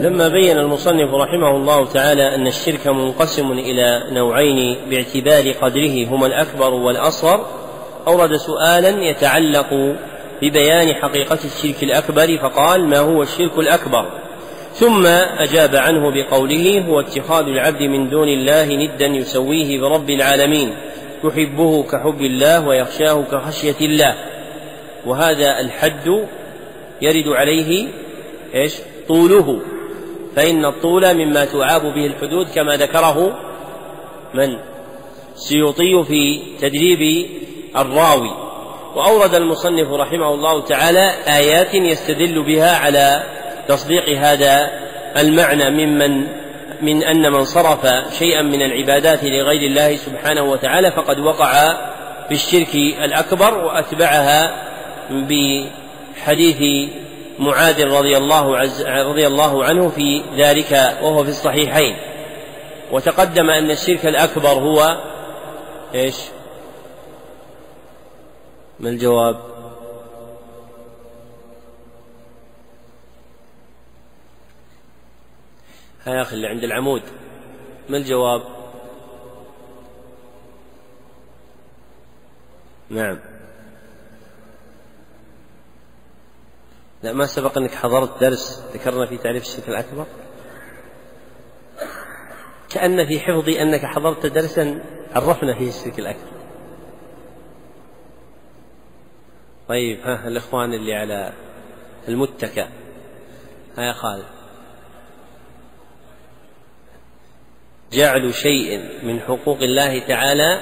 لما 0.00 0.28
بين 0.28 0.58
المصنف 0.58 1.14
رحمه 1.14 1.56
الله 1.56 1.86
تعالى 1.86 2.34
أن 2.34 2.46
الشرك 2.46 2.86
منقسم 2.86 3.52
إلى 3.52 4.02
نوعين 4.12 4.76
باعتبار 4.90 5.52
قدره 5.52 6.06
هما 6.08 6.26
الأكبر 6.26 6.74
والأصغر 6.74 7.46
أورد 8.06 8.36
سؤالا 8.36 8.88
يتعلق 8.88 9.66
ببيان 10.42 10.94
حقيقة 10.94 11.38
الشرك 11.44 11.82
الأكبر 11.82 12.38
فقال 12.42 12.88
ما 12.88 12.98
هو 12.98 13.22
الشرك 13.22 13.58
الأكبر؟ 13.58 14.25
ثم 14.78 15.06
أجاب 15.38 15.76
عنه 15.76 16.10
بقوله 16.10 16.84
هو 16.88 17.00
اتخاذ 17.00 17.44
العبد 17.44 17.82
من 17.82 18.10
دون 18.10 18.28
الله 18.28 18.64
ندا 18.64 19.06
يسويه 19.06 19.80
برب 19.80 20.10
العالمين 20.10 20.74
يحبه 21.24 21.82
كحب 21.82 22.20
الله 22.20 22.66
ويخشاه 22.66 23.24
كخشية 23.32 23.76
الله. 23.80 24.14
وهذا 25.06 25.60
الحد 25.60 26.26
يرد 27.02 27.28
عليه 27.28 27.88
إيش؟ 28.54 28.74
طوله. 29.08 29.60
فإن 30.36 30.64
الطول 30.64 31.14
مما 31.14 31.44
تعاب 31.44 31.82
به 31.82 32.06
الحدود 32.06 32.46
كما 32.54 32.76
ذكره 32.76 33.38
من؟ 34.34 34.48
سيوطي 35.34 36.04
في 36.04 36.40
تدريب 36.60 37.26
الراوي. 37.76 38.30
وأورد 38.96 39.34
المصنف 39.34 39.90
رحمه 39.90 40.34
الله 40.34 40.62
تعالى 40.62 41.10
آيات 41.26 41.74
يستدل 41.74 42.42
بها 42.42 42.76
على 42.76 43.22
تصديق 43.68 44.18
هذا 44.18 44.70
المعنى 45.16 45.70
ممن 45.70 46.26
من 46.82 47.02
أن 47.02 47.32
من 47.32 47.44
صرف 47.44 47.86
شيئا 48.18 48.42
من 48.42 48.62
العبادات 48.62 49.24
لغير 49.24 49.62
الله 49.70 49.96
سبحانه 49.96 50.42
وتعالى 50.42 50.92
فقد 50.92 51.18
وقع 51.18 51.72
في 52.28 52.34
الشرك 52.34 52.74
الأكبر 52.74 53.58
وأتبعها 53.64 54.66
بحديث 55.10 56.90
معاذ 57.38 57.84
رضي 57.84 58.16
الله 58.16 58.56
عز 58.56 58.82
رضي 58.86 59.26
الله 59.26 59.64
عنه 59.64 59.88
في 59.88 60.22
ذلك 60.36 60.96
وهو 61.02 61.24
في 61.24 61.30
الصحيحين 61.30 61.96
وتقدم 62.92 63.50
أن 63.50 63.70
الشرك 63.70 64.06
الأكبر 64.06 64.48
هو 64.48 64.96
إيش؟ 65.94 66.16
ما 68.80 68.88
الجواب؟ 68.88 69.55
يا 76.06 76.22
أخي 76.22 76.36
اللي 76.36 76.46
عند 76.46 76.64
العمود. 76.64 77.02
ما 77.88 77.96
الجواب؟ 77.96 78.42
نعم. 82.90 83.18
لا 87.02 87.12
ما 87.12 87.26
سبق 87.26 87.58
أنك 87.58 87.74
حضرت 87.74 88.20
درس 88.20 88.64
ذكرنا 88.74 89.06
في 89.06 89.16
تعريف 89.16 89.42
الشرك 89.42 89.68
الأكبر؟ 89.68 90.06
كأن 92.68 93.06
في 93.06 93.20
حفظي 93.20 93.62
أنك 93.62 93.84
حضرت 93.84 94.26
درسا 94.26 94.84
عرفنا 95.12 95.58
فيه 95.58 95.68
الشرك 95.68 95.98
الأكبر. 95.98 96.36
طيب 99.68 100.00
ها 100.00 100.28
الإخوان 100.28 100.74
اللي 100.74 100.94
على 100.94 101.32
المتكى 102.08 102.68
ها 103.78 103.82
يا 103.82 103.92
خالد. 103.92 104.35
جعل 107.92 108.34
شيء 108.34 108.88
من 109.02 109.20
حقوق 109.20 109.62
الله 109.62 109.98
تعالى؟ 109.98 110.60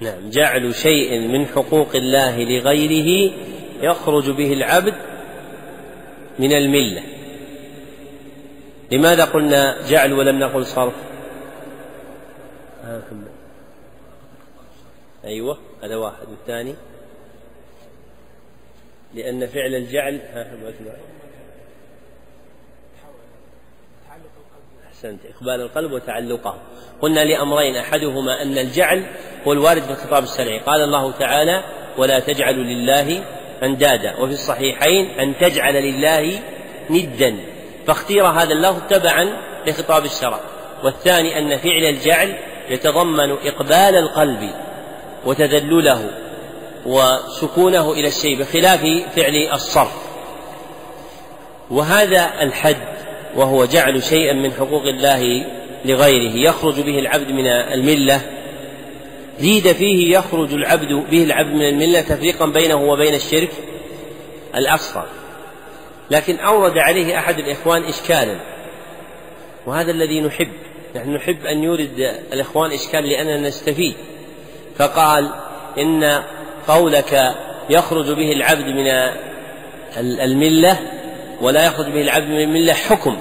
نعم 0.00 0.30
جعل 0.30 0.74
شيء 0.74 1.18
من 1.20 1.46
حقوق 1.46 1.96
الله 1.96 2.44
لغيره 2.44 3.32
يخرج 3.82 4.30
به 4.30 4.52
العبد 4.52 4.94
من 6.38 6.52
الملة. 6.52 7.02
لماذا 8.92 9.24
قلنا 9.24 9.88
جعل 9.88 10.12
ولم 10.12 10.38
نقل 10.38 10.66
صرف؟ 10.66 10.94
أيوة 15.24 15.58
هذا 15.82 15.96
واحد 15.96 16.28
والثاني. 16.28 16.74
لأن 19.14 19.46
فعل 19.46 19.74
الجعل 19.74 20.20
أحسنت. 24.96 25.20
إقبال 25.36 25.60
القلب 25.60 25.92
وتعلقه. 25.92 26.56
قلنا 27.02 27.20
لأمرين 27.20 27.76
أحدهما 27.76 28.42
أن 28.42 28.58
الجعل 28.58 29.02
هو 29.46 29.52
الوارد 29.52 29.82
في 29.82 29.90
الخطاب 29.90 30.24
الشرعي. 30.24 30.58
قال 30.58 30.80
الله 30.80 31.12
تعالى 31.12 31.64
ولا 31.98 32.20
تجعلوا 32.20 32.64
لله 32.64 33.24
أندادا. 33.62 34.16
وفي 34.16 34.32
الصحيحين 34.32 35.20
أن 35.20 35.38
تجعل 35.40 35.74
لله 35.74 36.40
ندا. 36.90 37.36
فاختير 37.86 38.26
هذا 38.26 38.52
اللفظ 38.52 38.80
تبعا 38.90 39.36
لخطاب 39.66 40.04
الشرع. 40.04 40.40
والثاني 40.84 41.38
أن 41.38 41.58
فعل 41.58 41.84
الجعل 41.84 42.36
يتضمن 42.68 43.30
إقبال 43.30 43.96
القلب 43.96 44.50
وتذلله 45.26 46.10
وسكونه 46.86 47.92
إلى 47.92 48.08
الشيء 48.08 48.38
بخلاف 48.38 48.80
فعل 49.16 49.48
الصرف. 49.52 50.06
وهذا 51.70 52.42
الحد 52.42 52.95
وهو 53.36 53.64
جعل 53.64 54.02
شيئا 54.02 54.32
من 54.32 54.52
حقوق 54.52 54.82
الله 54.82 55.46
لغيره. 55.84 56.36
يخرج 56.36 56.80
به 56.80 56.98
العبد 56.98 57.30
من 57.30 57.46
الملة. 57.46 58.20
زيد 59.40 59.72
فيه 59.72 60.18
يخرج 60.18 60.52
العبد 60.52 60.92
به 61.10 61.22
العبد 61.24 61.52
من 61.52 61.68
الملة 61.68 62.00
تفريقا 62.00 62.46
بينه 62.46 62.76
وبين 62.76 63.14
الشرك 63.14 63.50
الأصغر. 64.54 65.06
لكن 66.10 66.36
أورد 66.36 66.78
عليه 66.78 67.18
أحد 67.18 67.38
الإخوان 67.38 67.84
إشكالا. 67.84 68.36
وهذا 69.66 69.90
الذي 69.90 70.20
نحب. 70.20 70.48
نحن 70.96 71.14
نحب 71.14 71.46
أن 71.46 71.62
يورد 71.62 72.14
الإخوان 72.32 72.72
إشكال 72.72 73.08
لأننا 73.08 73.48
نستفيد. 73.48 73.94
فقال 74.78 75.30
إن 75.78 76.22
قولك 76.68 77.34
يخرج 77.70 78.06
به 78.06 78.32
العبد 78.32 78.66
من 78.66 78.86
الملة 79.98 80.78
ولا 81.40 81.66
يخرج 81.66 81.86
به 81.86 82.00
العبد 82.00 82.26
من 82.26 82.40
الملة 82.40 82.72
حكم. 82.72 83.16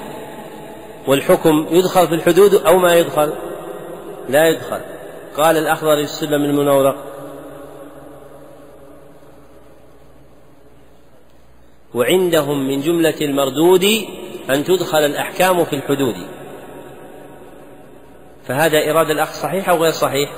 والحكم 1.07 1.67
يدخل 1.71 2.07
في 2.07 2.13
الحدود 2.13 2.53
أو 2.53 2.77
ما 2.77 2.95
يدخل؟ 2.95 3.33
لا 4.29 4.47
يدخل. 4.47 4.81
قال 5.37 5.57
الأخضر 5.57 5.93
السلم 5.93 6.43
المنورق. 6.45 6.95
وعندهم 11.93 12.67
من 12.67 12.81
جملة 12.81 13.15
المردود 13.21 13.85
أن 14.49 14.63
تدخل 14.63 14.97
الأحكام 14.97 15.65
في 15.65 15.75
الحدود. 15.75 16.15
فهذا 18.47 18.91
إرادة 18.91 19.11
الأخ 19.11 19.33
صحيح 19.33 19.69
أو 19.69 19.83
غير 19.83 19.91
صحيح؟ 19.91 20.31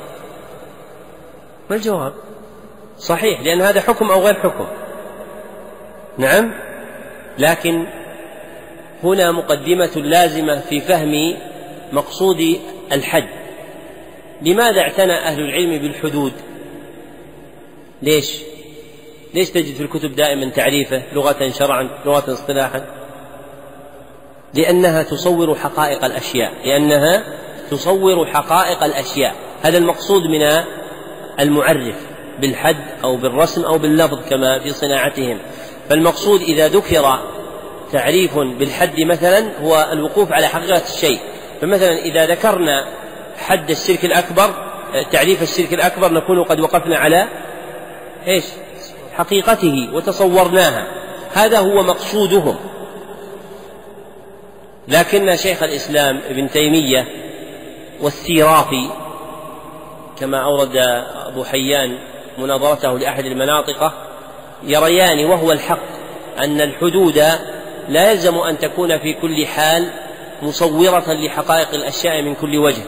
ما 1.70 1.76
الجواب؟ 1.76 2.14
صحيح 3.00 3.42
لأن 3.42 3.62
هذا 3.62 3.82
حكم 3.82 4.12
أو 4.12 4.22
غير 4.22 4.34
حكم. 4.34 4.68
نعم؟ 6.18 6.67
لكن 7.40 7.86
هنا 9.04 9.32
مقدمة 9.32 9.92
لازمة 9.96 10.60
في 10.60 10.82
فهم 10.82 11.38
مقصود 11.92 12.60
الحد 12.92 13.28
لماذا 14.42 14.82
اعتنى 14.82 15.14
أهل 15.14 15.40
العلم 15.40 15.78
بالحدود؟ 15.78 16.34
ليش؟ 18.02 18.38
ليش 19.34 19.50
تجد 19.50 19.76
في 19.76 19.84
الكتب 19.84 20.16
دائما 20.16 20.50
تعريفه 20.50 21.04
لغة 21.14 21.50
شرعا 21.50 21.90
لغة 22.06 22.34
اصطلاحا؟ 22.34 22.86
لأنها 24.54 25.04
تصور 25.04 25.56
حقائق 25.56 26.06
الأشياء 26.06 26.54
لأنها 26.66 27.24
تصور 27.72 28.26
حقائق 28.26 28.84
الأشياء. 28.84 29.36
هذا 29.62 29.78
المقصود 29.78 30.22
من 30.24 30.64
المعرف 31.40 31.96
بالحد 32.40 32.84
أو 33.04 33.18
بالرسم 33.18 33.66
أو 33.66 33.78
باللفظ 33.78 34.30
كما 34.30 34.60
في 34.60 34.74
صناعتهم. 34.74 35.40
فالمقصود 35.90 36.42
إذا 36.42 36.68
ذكر 36.68 37.20
تعريف 37.92 38.38
بالحد 38.38 39.00
مثلا 39.00 39.52
هو 39.62 39.90
الوقوف 39.92 40.32
على 40.32 40.48
حقيقة 40.48 40.82
الشيء. 40.90 41.20
فمثلا 41.62 41.98
إذا 41.98 42.26
ذكرنا 42.26 42.86
حد 43.38 43.70
الشرك 43.70 44.06
الأكبر 44.06 44.54
تعريف 45.12 45.44
الشرك 45.44 45.74
الأكبر 45.74 46.12
نكون 46.12 46.44
قد 46.44 46.60
وقفنا 46.60 46.98
على 46.98 47.28
إيش؟ 48.28 48.44
حقيقته 49.14 49.90
وتصورناها. 49.94 50.88
هذا 51.34 51.60
هو 51.60 51.84
مقصودهم. 51.84 52.56
لكن 54.88 55.36
شيخ 55.36 55.64
الإسلام 55.64 56.22
ابن 56.30 56.50
تيمية 56.50 57.08
والسيرافي 58.02 58.90
كما 60.20 60.44
أورد 60.44 60.76
أبو 61.28 61.44
حيان 61.44 61.98
مناظرته 62.38 63.00
لأحد 63.00 63.26
المناطق 63.26 63.94
يريان 64.64 65.26
وهو 65.26 65.52
الحق 65.52 65.80
أن 66.40 66.62
الحدود 66.62 67.18
لا 67.90 68.12
يلزم 68.12 68.38
أن 68.38 68.58
تكون 68.58 69.00
في 69.00 69.14
كل 69.14 69.46
حال 69.46 69.90
مصورة 70.42 71.14
لحقائق 71.14 71.74
الأشياء 71.74 72.22
من 72.22 72.36
كل 72.36 72.58
وجه 72.58 72.84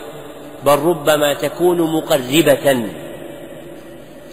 بل 0.65 0.79
ربما 0.79 1.34
تكون 1.34 1.82
مقربة 1.82 2.89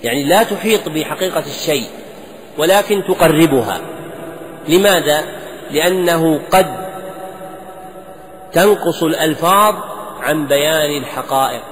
يعني 0.02 0.24
لا 0.24 0.42
تحيط 0.42 0.88
بحقيقة 0.88 1.44
الشيء 1.46 1.86
ولكن 2.58 3.02
تقربها 3.04 3.80
لماذا؟ 4.68 5.24
لأنه 5.70 6.40
قد 6.50 6.66
تنقص 8.52 9.02
الألفاظ 9.02 9.74
عن 10.20 10.46
بيان 10.46 11.02
الحقائق 11.02 11.62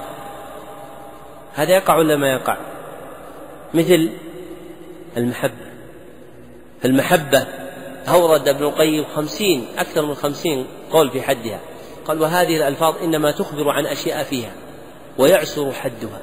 هذا 1.55 1.73
يقع 1.73 1.97
ولا 1.97 2.17
ما 2.17 2.33
يقع؟ 2.33 2.57
مثل 3.75 4.11
المحبة. 5.17 5.67
المحبة. 6.85 7.47
أورد 8.09 8.49
ابن 8.49 8.65
القيم 8.65 9.05
خمسين 9.17 9.67
أكثر 9.79 10.07
من 10.07 10.15
خمسين 10.15 10.67
قول 10.91 11.11
في 11.11 11.23
حدها. 11.23 11.61
قال 12.05 12.21
وهذه 12.21 12.57
الألفاظ 12.57 12.95
إنما 13.03 13.31
تخبر 13.31 13.71
عن 13.71 13.87
أشياء 13.87 14.23
فيها 14.23 14.53
ويعسر 15.19 15.73
حدها. 15.73 16.21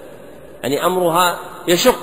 يعني 0.64 0.86
أمرها 0.86 1.40
يشق 1.68 2.00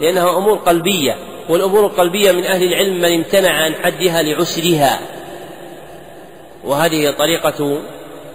لأنها 0.00 0.38
أمور 0.38 0.58
قلبية 0.58 1.16
والأمور 1.48 1.86
القلبية 1.86 2.32
من 2.32 2.44
أهل 2.44 2.62
العلم 2.62 2.98
من 2.98 3.14
امتنع 3.14 3.64
عن 3.64 3.74
حدها 3.74 4.22
لعسرها. 4.22 5.00
وهذه 6.64 7.10
طريقة 7.10 7.80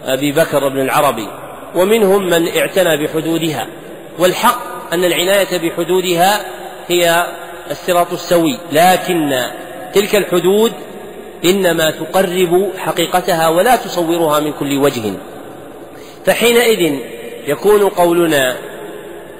أبي 0.06 0.32
بكر 0.32 0.70
بن 0.70 0.80
العربي. 0.80 1.28
ومنهم 1.76 2.26
من 2.26 2.48
اعتنى 2.48 2.98
بحدودها. 2.98 3.68
والحق 4.20 4.60
أن 4.94 5.04
العناية 5.04 5.58
بحدودها 5.58 6.46
هي 6.88 7.26
الصراط 7.72 8.14
السوي. 8.14 8.58
لكن 8.72 9.46
تلك 9.94 10.16
الحدود 10.16 10.72
إنما 11.46 11.92
تقرب 11.92 12.70
حقيقتها 12.78 13.48
ولا 13.48 13.76
تصورها 13.76 14.40
من 14.40 14.54
كل 14.54 14.78
وجه. 14.78 15.14
فحينئذ 16.26 17.00
يكون 17.48 17.90
قولنا 17.90 18.56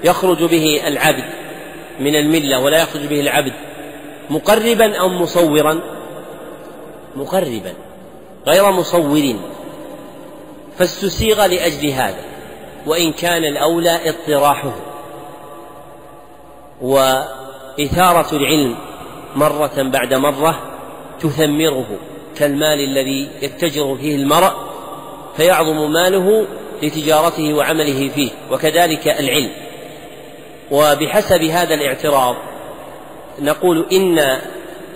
يخرج 0.04 0.44
به 0.44 0.82
العبد 0.88 1.24
من 2.00 2.16
الملة 2.16 2.60
ولا 2.60 2.82
يخرج 2.82 3.06
به 3.06 3.20
العبد 3.20 3.54
مقربا 4.30 5.00
أو 5.00 5.10
مصورا؟ 5.10 5.80
مقربا. 7.16 7.74
غير 8.48 8.72
مصور. 8.72 9.36
فاستسيغ 10.78 11.46
لأجل 11.46 11.90
هذا 11.90 12.24
وإن 12.88 13.14
كان 13.14 13.44
الأولى 13.44 14.00
اطراحه. 14.10 14.74
وإثارة 17.80 18.36
العلم 18.36 18.76
مرة 19.36 19.84
بعد 19.84 20.14
مرة 20.14 20.60
تثمره 21.20 22.00
كالمال 22.38 22.80
الذي 22.80 23.30
يتجر 23.42 23.98
فيه 24.02 24.16
المرء 24.16 24.52
فيعظم 25.38 25.92
ماله 25.92 26.46
لتجارته 26.84 27.54
وعمله 27.54 28.10
فيه 28.10 28.30
وكذلك 28.52 29.08
العلم. 29.08 29.52
وبحسب 30.72 31.42
هذا 31.42 31.74
الاعتراض 31.74 32.36
نقول 33.40 33.86
إن 33.92 34.40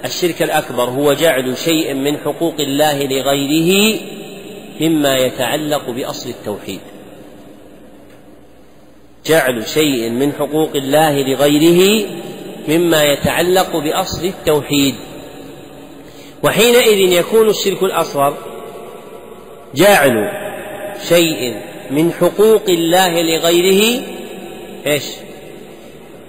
الشرك 0.06 0.42
الأكبر 0.42 0.84
هو 0.84 1.14
جعل 1.14 1.58
شيء 1.58 1.94
من 1.94 2.18
حقوق 2.18 2.56
الله 2.60 3.04
لغيره 3.04 4.00
مما 4.82 5.16
يتعلق 5.16 5.90
بأصل 5.90 6.30
التوحيد. 6.30 6.80
جعل 9.26 9.68
شيء 9.68 10.10
من 10.10 10.34
حقوق 10.34 10.72
الله 10.76 11.22
لغيره 11.22 12.08
مما 12.68 13.04
يتعلق 13.04 13.78
بأصل 13.78 14.26
التوحيد. 14.26 14.96
وحينئذ 16.44 16.98
يكون 16.98 17.50
الشرك 17.50 17.84
الأصغر 17.84 18.38
جعل 19.76 20.30
شيء 21.10 21.62
من 21.92 22.12
حقوق 22.14 22.64
الله 22.70 23.22
لغيره 23.22 24.04
إيش؟ 24.88 25.04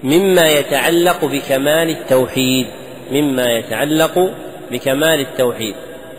مما 0.02 0.50
يتعلق 0.50 1.24
بكمال 1.24 1.90
التوحيد 1.90 2.66
مما 3.10 3.52
يتعلق 3.52 4.34
بكمال 4.70 5.20
التوحيد. 5.20 5.74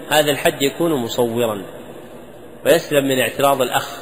هذا 0.10 0.32
الحد 0.32 0.62
يكون 0.62 0.94
مصورا 0.94 1.62
ويسلم 2.66 3.08
من 3.08 3.20
اعتراض 3.20 3.62
الأخ. 3.62 3.98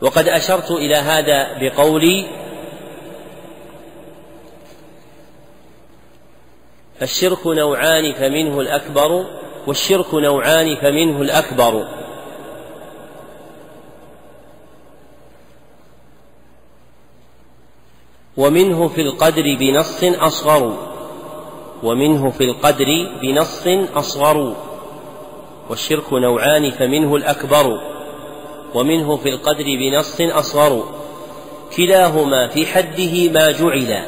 وقد 0.00 0.28
أشرت 0.28 0.70
إلى 0.70 0.96
هذا 0.96 1.58
بقولي 1.60 2.26
الشرك 7.02 7.46
نوعان 7.46 8.12
فمنه 8.12 8.60
الأكبر 8.60 9.26
والشرك 9.66 10.14
نوعان 10.14 10.76
فمنه 10.76 11.22
الأكبر. 11.22 11.88
ومنه 18.36 18.88
في 18.88 19.00
القدر 19.00 19.56
بنص 19.60 20.04
أصغر. 20.04 20.76
ومنه 21.82 22.30
في 22.30 22.44
القدر 22.44 23.10
بنص 23.22 23.64
أصغر. 23.94 24.56
والشرك 25.70 26.12
نوعان 26.12 26.70
فمنه 26.70 27.16
الأكبر. 27.16 27.80
ومنه 28.74 29.16
في 29.16 29.28
القدر 29.28 29.64
بنص 29.64 30.20
أصغر. 30.20 30.84
كلاهما 31.76 32.48
في 32.48 32.66
حده 32.66 33.28
ما 33.28 33.50
جعل. 33.50 34.02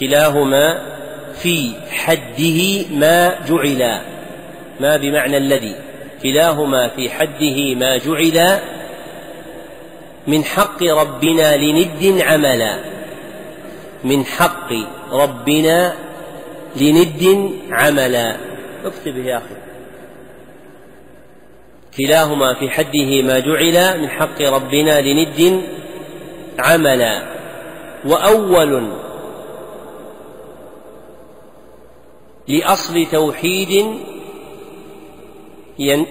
كلاهما 0.00 0.95
في 1.42 1.72
حده 1.90 2.88
ما 2.90 3.38
جعل 3.48 4.00
ما 4.80 4.96
بمعنى 4.96 5.36
الذي 5.36 5.76
كلاهما 6.22 6.88
في 6.88 7.10
حده 7.10 7.74
ما 7.74 7.96
جعل 7.96 8.58
من 10.26 10.44
حق 10.44 10.82
ربنا 10.82 11.56
لند 11.56 12.20
عملا 12.20 12.78
من 14.04 14.24
حق 14.24 14.72
ربنا 15.12 15.94
لند 16.76 17.50
عملا. 17.70 18.36
اكتب 18.84 19.16
يا 19.16 19.36
أخي. 19.36 19.54
كلاهما 21.98 22.54
في 22.54 22.70
حده 22.70 23.22
ما 23.22 23.38
جعل 23.38 24.00
من 24.00 24.08
حق 24.08 24.42
ربنا 24.42 25.00
لند 25.00 25.62
عملا. 26.58 27.22
وأول 28.04 28.92
لأصل 32.48 33.06
توحيد 33.06 33.86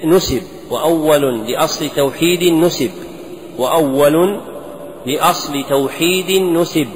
نسب 0.06 0.44
وأول 0.70 1.48
لأصل 1.48 1.90
توحيد 1.90 2.44
نسب 2.44 2.92
وأول 3.58 4.40
لأصل 5.06 5.64
توحيد 5.70 6.32
نسب. 6.32 6.88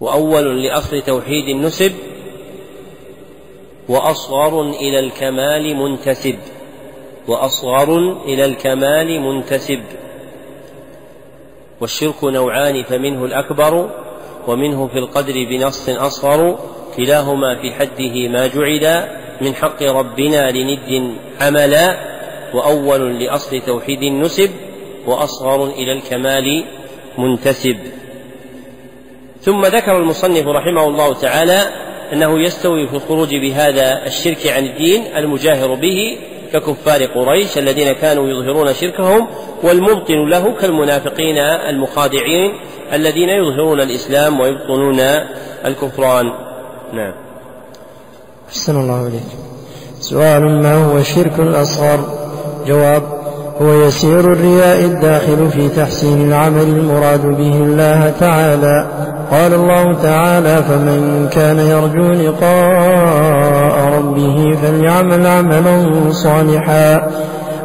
وأول 0.00 0.62
لأصل 0.64 1.02
توحيد 1.02 1.56
نسب 1.56 1.92
وأصغر 3.88 4.62
إلى 4.70 4.98
الكمال 4.98 5.76
منتسب. 5.76 6.38
وأصغر 7.28 8.22
إلى 8.24 8.44
الكمال 8.44 9.20
منتسب. 9.20 9.82
والشرك 11.80 12.24
نوعان 12.24 12.82
فمنه 12.82 13.24
الأكبر 13.24 13.90
ومنه 14.46 14.86
في 14.86 14.98
القدر 14.98 15.32
بنص 15.32 15.88
أصغر 15.88 16.58
كلاهما 16.96 17.54
في 17.54 17.72
حده 17.72 18.28
ما 18.28 18.46
جعل 18.46 19.08
من 19.40 19.54
حق 19.54 19.82
ربنا 19.82 20.50
لند 20.50 21.16
عملا 21.40 21.96
وأول 22.54 23.18
لأصل 23.18 23.60
توحيد 23.60 24.02
نسب 24.02 24.50
وأصغر 25.06 25.66
إلى 25.66 25.92
الكمال 25.92 26.64
منتسب. 27.18 27.76
ثم 29.40 29.66
ذكر 29.66 29.98
المصنف 29.98 30.46
رحمه 30.46 30.86
الله 30.86 31.14
تعالى 31.14 31.62
أنه 32.12 32.40
يستوي 32.42 32.88
في 32.88 32.96
الخروج 32.96 33.34
بهذا 33.34 34.06
الشرك 34.06 34.46
عن 34.46 34.64
الدين 34.66 35.16
المجاهر 35.16 35.74
به 35.74 36.18
ككفار 36.52 37.04
قريش 37.04 37.58
الذين 37.58 37.92
كانوا 37.92 38.28
يظهرون 38.28 38.74
شركهم 38.74 39.26
والمبطن 39.62 40.28
له 40.30 40.54
كالمنافقين 40.60 41.38
المخادعين 41.38 42.52
الذين 42.92 43.28
يظهرون 43.28 43.80
الإسلام 43.80 44.40
ويبطنون 44.40 45.00
الكفران. 45.64 46.26
نعم. 46.92 47.12
أحسن 48.48 48.80
الله 48.80 49.06
إليك. 49.06 49.22
سؤال 50.00 50.62
ما 50.62 50.84
هو 50.84 50.98
الشرك 50.98 51.38
الأصغر؟ 51.38 52.00
جواب 52.66 53.02
هو 53.62 53.72
يسير 53.72 54.20
الرياء 54.20 54.84
الداخل 54.84 55.50
في 55.50 55.68
تحسين 55.68 56.28
العمل 56.28 56.62
المراد 56.62 57.22
به 57.22 57.54
الله 57.54 58.10
تعالى. 58.20 58.86
قال 59.30 59.54
الله 59.54 60.02
تعالى 60.02 60.62
فمن 60.62 61.28
كان 61.32 61.58
يرجو 61.58 62.12
لقاء 62.12 63.55
ربه 63.96 64.56
فليعمل 64.62 65.26
عملا 65.26 65.90
صالحا 66.10 67.08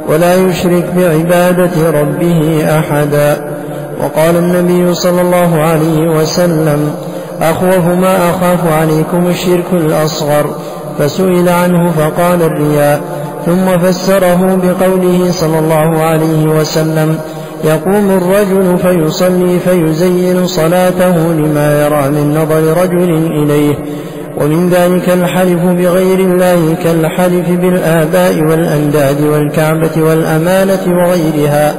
ولا 0.10 0.36
يشرك 0.36 0.86
بعبادة 0.98 1.92
ربه 2.02 2.66
أحدا. 2.80 3.52
وقال 4.04 4.38
النبي 4.38 4.94
صلى 4.94 5.22
الله 5.22 5.62
عليه 5.62 6.10
وسلم 6.20 6.92
أخوف 7.42 7.86
ما 7.86 8.30
أخاف 8.30 8.74
عليكم 8.74 9.28
الشرك 9.28 9.66
الأصغر. 9.74 10.46
فسئل 11.00 11.50
عنه 11.50 11.92
فقال 11.92 12.42
الرياء. 12.42 13.02
ثم 13.46 13.78
فسره 13.78 14.60
بقوله 14.64 15.32
صلى 15.32 15.60
الله 15.60 16.02
عليه 16.02 16.46
وسلم 16.46 17.18
يقوم 17.64 18.10
الرجل 18.10 18.78
فيصلي 18.78 19.60
فيزين 19.60 20.48
صلاته 20.48 21.16
لما 21.34 21.86
يرى 21.86 22.10
من 22.10 22.38
نظر 22.38 22.82
رجل 22.82 23.10
إليه. 23.44 23.76
ومن 24.38 24.70
ذلك 24.70 25.10
الحلف 25.10 25.64
بغير 25.64 26.20
الله 26.20 26.76
كالحلف 26.84 27.50
بالآباء 27.50 28.42
والأنداد 28.42 29.22
والكعبة 29.22 29.92
والأمانة 29.98 30.80
وغيرها. 30.88 31.74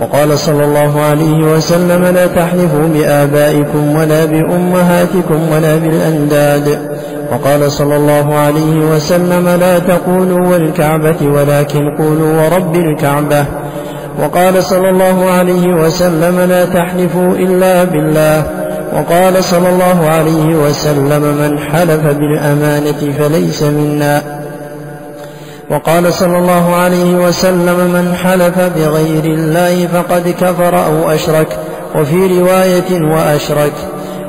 وقال 0.00 0.38
صلى 0.38 0.64
الله 0.64 1.00
عليه 1.00 1.54
وسلم 1.54 2.04
لا 2.04 2.26
تحلفوا 2.26 2.88
بآبائكم 2.94 3.96
ولا 3.96 4.24
بأمهاتكم 4.24 5.40
ولا 5.52 5.76
بالأنداد. 5.76 6.78
وقال 7.32 7.72
صلى 7.72 7.96
الله 7.96 8.34
عليه 8.34 8.76
وسلم 8.94 9.48
لا 9.60 9.78
تقولوا 9.78 10.48
والكعبة 10.48 11.16
ولكن 11.22 11.96
قولوا 11.98 12.42
ورب 12.42 12.74
الكعبة. 12.76 13.44
وقال 14.22 14.64
صلى 14.64 14.90
الله 14.90 15.30
عليه 15.30 15.66
وسلم 15.66 16.40
لا 16.40 16.64
تحلفوا 16.64 17.32
إلا 17.34 17.84
بالله. 17.84 18.63
وقال 18.92 19.44
صلى 19.44 19.68
الله 19.68 20.08
عليه 20.08 20.56
وسلم 20.56 21.22
من 21.22 21.58
حلف 21.58 22.06
بالأمانة 22.06 23.12
فليس 23.18 23.62
منا. 23.62 24.22
وقال 25.70 26.12
صلى 26.12 26.38
الله 26.38 26.74
عليه 26.76 27.14
وسلم 27.14 27.76
من 27.76 28.14
حلف 28.14 28.58
بغير 28.58 29.24
الله 29.24 29.86
فقد 29.86 30.34
كفر 30.40 30.84
أو 30.86 31.10
أشرك. 31.10 31.48
وفي 31.94 32.40
رواية 32.40 33.02
وأشرك. 33.02 33.72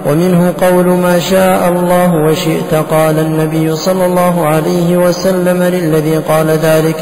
ومنه 0.05 0.53
قول 0.61 0.85
ما 0.85 1.19
شاء 1.19 1.69
الله 1.69 2.13
وشئت. 2.15 2.73
قال 2.91 3.19
النبي 3.19 3.75
صلى 3.75 4.05
الله 4.05 4.45
عليه 4.45 4.97
وسلم 4.97 5.63
للذي 5.63 6.17
قال 6.17 6.47
ذلك 6.47 6.95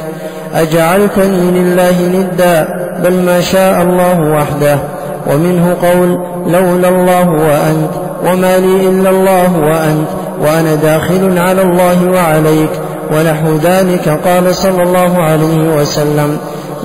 أجعلتني 0.54 1.52
لله 1.52 2.02
ندا 2.02 2.68
بل 3.04 3.13
ما 3.13 3.42
شاء 3.42 3.82
الله 3.82 4.20
وحده. 4.20 4.80
ومنه 5.28 5.78
قول 5.82 6.10
لولا 6.48 6.90
الله 6.90 7.30
وأنت 7.30 7.92
وما 8.26 8.58
لي 8.58 8.90
إلا 8.90 9.10
الله 9.10 9.58
وأنت 9.60 10.08
وأنا 10.42 10.76
داخل 10.76 11.38
على 11.38 11.62
الله 11.62 12.12
وعليك 12.12 12.70
ونحو 13.12 13.56
ذلك 13.56 14.20
قال 14.26 14.56
صلى 14.56 14.84
الله 14.84 15.24
عليه 15.24 15.76
وسلم 15.76 16.38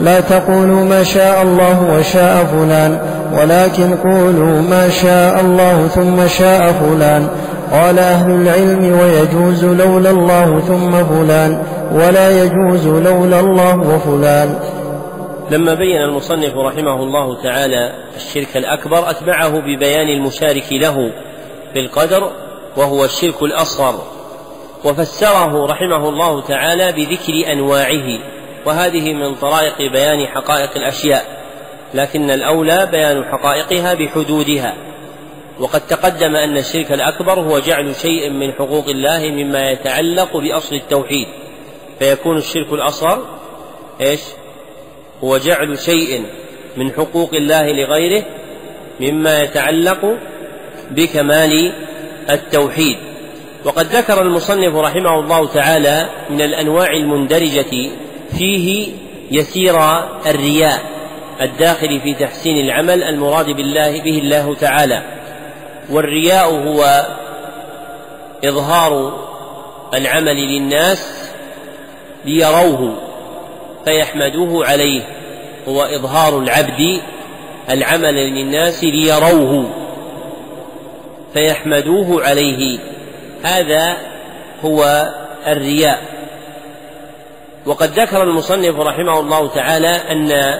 لا 0.02 0.20
تقولوا 0.20 0.84
ما 0.84 1.02
شاء 1.02 1.42
الله 1.42 1.82
وشاء 1.94 2.44
فلان 2.44 2.98
ولكن 3.38 3.94
قولوا 3.94 4.60
ما 4.70 4.88
شاء 4.88 5.40
الله 5.40 5.88
ثم 5.94 6.26
شاء 6.26 6.72
فلان 6.72 7.26
قال 7.72 7.98
أهل 7.98 8.30
العلم 8.30 8.98
ويجوز 9.00 9.64
لولا 9.64 10.10
الله 10.10 10.60
ثم 10.68 10.90
فلان 10.90 11.58
ولا 11.92 12.42
يجوز 12.42 12.86
لولا 12.86 13.40
الله 13.40 13.76
وفلان 13.76 14.54
لما 15.50 15.74
بين 15.74 16.02
المصنف 16.02 16.56
رحمه 16.56 17.02
الله 17.02 17.42
تعالى 17.42 17.94
الشرك 18.16 18.56
الأكبر 18.56 19.10
أتبعه 19.10 19.60
ببيان 19.60 20.08
المشارك 20.08 20.72
له 20.72 21.12
في 21.72 21.80
القدر 21.80 22.32
وهو 22.76 23.04
الشرك 23.04 23.42
الأصغر. 23.42 24.02
وفسره 24.84 25.66
رحمه 25.66 26.08
الله 26.08 26.40
تعالى 26.40 26.92
بذكر 26.92 27.52
أنواعه 27.52 28.18
وهذه 28.66 29.14
من 29.14 29.34
طرائق 29.34 29.92
بيان 29.92 30.26
حقائق 30.26 30.76
الأشياء 30.76 31.24
لكن 31.94 32.30
الأولى 32.30 32.88
بيان 32.92 33.24
حقائقها 33.24 33.94
بحدودها. 33.94 34.74
وقد 35.60 35.80
تقدم 35.80 36.36
أن 36.36 36.56
الشرك 36.56 36.92
الأكبر 36.92 37.40
هو 37.40 37.58
جعل 37.58 37.94
شيء 37.94 38.30
من 38.30 38.52
حقوق 38.52 38.88
الله 38.88 39.30
مما 39.30 39.70
يتعلق 39.70 40.36
بأصل 40.36 40.74
التوحيد. 40.74 41.26
فيكون 41.98 42.36
الشرك 42.36 42.72
الأصغر 42.72 43.24
إيش؟ 44.00 44.20
هو 45.24 45.38
جعل 45.38 45.78
شيء 45.78 46.22
من 46.76 46.92
حقوق 46.92 47.34
الله 47.34 47.72
لغيره 47.72 48.24
مما 49.00 49.42
يتعلق 49.42 50.16
بكمال 50.90 51.72
التوحيد. 52.30 52.96
وقد 53.64 53.86
ذكر 53.86 54.22
المصنف 54.22 54.74
رحمه 54.76 55.20
الله 55.20 55.46
تعالى 55.46 56.08
من 56.30 56.40
الأنواع 56.40 56.88
المندرجة 56.90 57.90
فيه 58.38 58.88
يسير 59.30 59.76
الرياء 60.26 60.80
الداخل 61.40 62.00
في 62.00 62.14
تحسين 62.14 62.64
العمل 62.64 63.02
المراد 63.02 63.46
بالله 63.46 64.02
به 64.02 64.18
الله 64.18 64.54
تعالى. 64.54 65.02
والرياء 65.90 66.50
هو 66.50 67.06
إظهار 68.44 69.24
العمل 69.94 70.36
للناس 70.36 71.30
ليروه 72.24 73.07
فيحمدوه 73.88 74.66
عليه. 74.66 75.02
هو 75.68 75.82
إظهار 75.82 76.38
العبد 76.38 77.00
العمل 77.70 78.14
للناس 78.14 78.84
ليروه. 78.84 79.70
فيحمدوه 81.34 82.24
عليه. 82.24 82.78
هذا 83.42 83.96
هو 84.64 85.08
الرياء. 85.46 86.02
وقد 87.66 88.00
ذكر 88.00 88.22
المصنف 88.22 88.80
رحمه 88.80 89.20
الله 89.20 89.48
تعالى 89.48 89.88
أن 89.88 90.58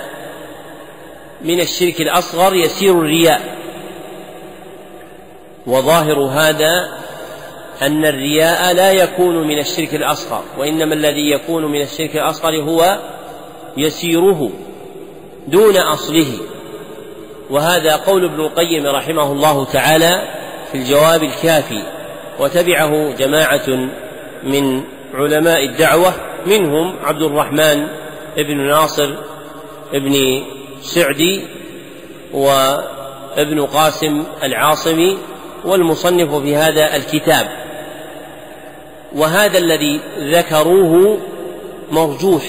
من 1.43 1.61
الشرك 1.61 2.01
الأصغر 2.01 2.55
يسير 2.55 2.93
الرياء. 2.93 3.41
وظاهر 5.67 6.19
هذا 6.19 6.99
أن 7.83 8.05
الرياء 8.05 8.73
لا 8.73 8.93
يكون 8.93 9.49
من 9.49 9.59
الشرك 9.59 9.95
الأصغر 9.95 10.43
وإنما 10.59 10.95
الذي 10.95 11.31
يكون 11.31 11.64
من 11.64 11.83
الشرك 11.83 12.17
الأصغر 12.17 12.62
هو 12.62 12.99
يسيره 13.79 14.51
دون 15.49 15.77
أصله. 15.77 16.33
وهذا 17.51 17.97
قول 17.97 18.25
ابن 18.25 18.41
القيم 18.41 18.87
رحمه 18.87 19.33
الله 19.33 19.64
تعالى 19.64 20.23
في 20.73 20.79
الجواب 20.79 21.23
الكافي. 21.23 21.83
وتبعه 22.41 23.14
جماعة 23.17 23.88
من 24.43 24.83
علماء 25.14 25.64
الدعوة 25.64 26.12
منهم 26.47 26.97
عبد 27.05 27.23
الرحمن 27.23 27.87
بن 28.37 28.57
ناصر 28.57 29.14
ابن 29.95 30.43
سعدي 30.83 31.43
وابن 32.33 33.67
قاسم 33.67 34.25
العاصمي 34.43 35.19
والمصنف 35.64 36.35
في 36.35 36.57
هذا 36.57 36.97
الكتاب. 36.97 37.49
وهذا 39.17 39.59
الذي 39.59 40.01
ذكروه 40.19 41.19
مرجوح 41.91 42.43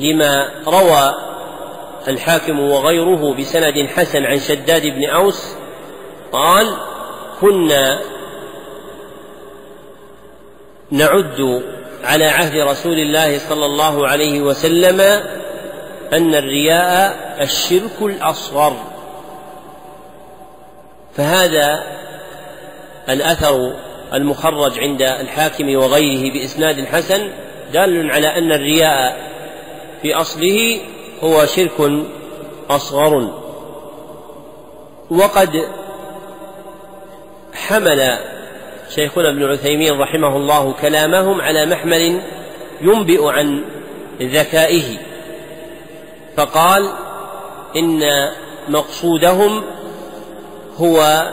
لما 0.00 0.50
روى 0.66 1.14
الحاكم 2.08 2.60
وغيره 2.60 3.34
بسند 3.34 3.86
حسن 3.88 4.24
عن 4.24 4.40
شداد 4.40 4.86
بن 4.86 5.04
أوس 5.04 5.42
قال 6.32 6.76
كنا 7.40 8.00
نعد 10.90 11.62
على 12.04 12.26
عهد 12.26 12.56
رسول 12.56 12.98
الله 12.98 13.38
صلى 13.38 13.66
الله 13.66 14.08
عليه 14.08 14.40
وسلم 14.40 15.00
أن 16.12 16.34
الرياء 16.34 17.16
الشرك 17.40 18.02
الأصغر. 18.02 18.76
فهذا 21.16 21.82
الأثر 23.08 23.72
المخرج 24.14 24.78
عند 24.78 25.02
الحاكم 25.02 25.76
وغيره 25.76 26.32
بإسناد 26.32 26.84
حسن 26.84 27.30
دال 27.72 28.10
على 28.10 28.38
أن 28.38 28.52
الرياء 28.52 29.29
في 30.02 30.14
أصله 30.14 30.80
هو 31.22 31.46
شرك 31.46 32.04
أصغر. 32.70 33.40
وقد 35.10 35.68
حمل 37.54 38.18
شيخنا 38.94 39.30
ابن 39.30 39.44
عثيمين 39.44 39.98
رحمه 40.00 40.36
الله 40.36 40.72
كلامهم 40.72 41.40
على 41.40 41.66
محمل 41.66 42.22
ينبئ 42.80 43.26
عن 43.26 43.64
ذكائه 44.22 44.98
فقال 46.36 46.90
إن 47.76 48.30
مقصودهم 48.68 49.62
هو 50.76 51.28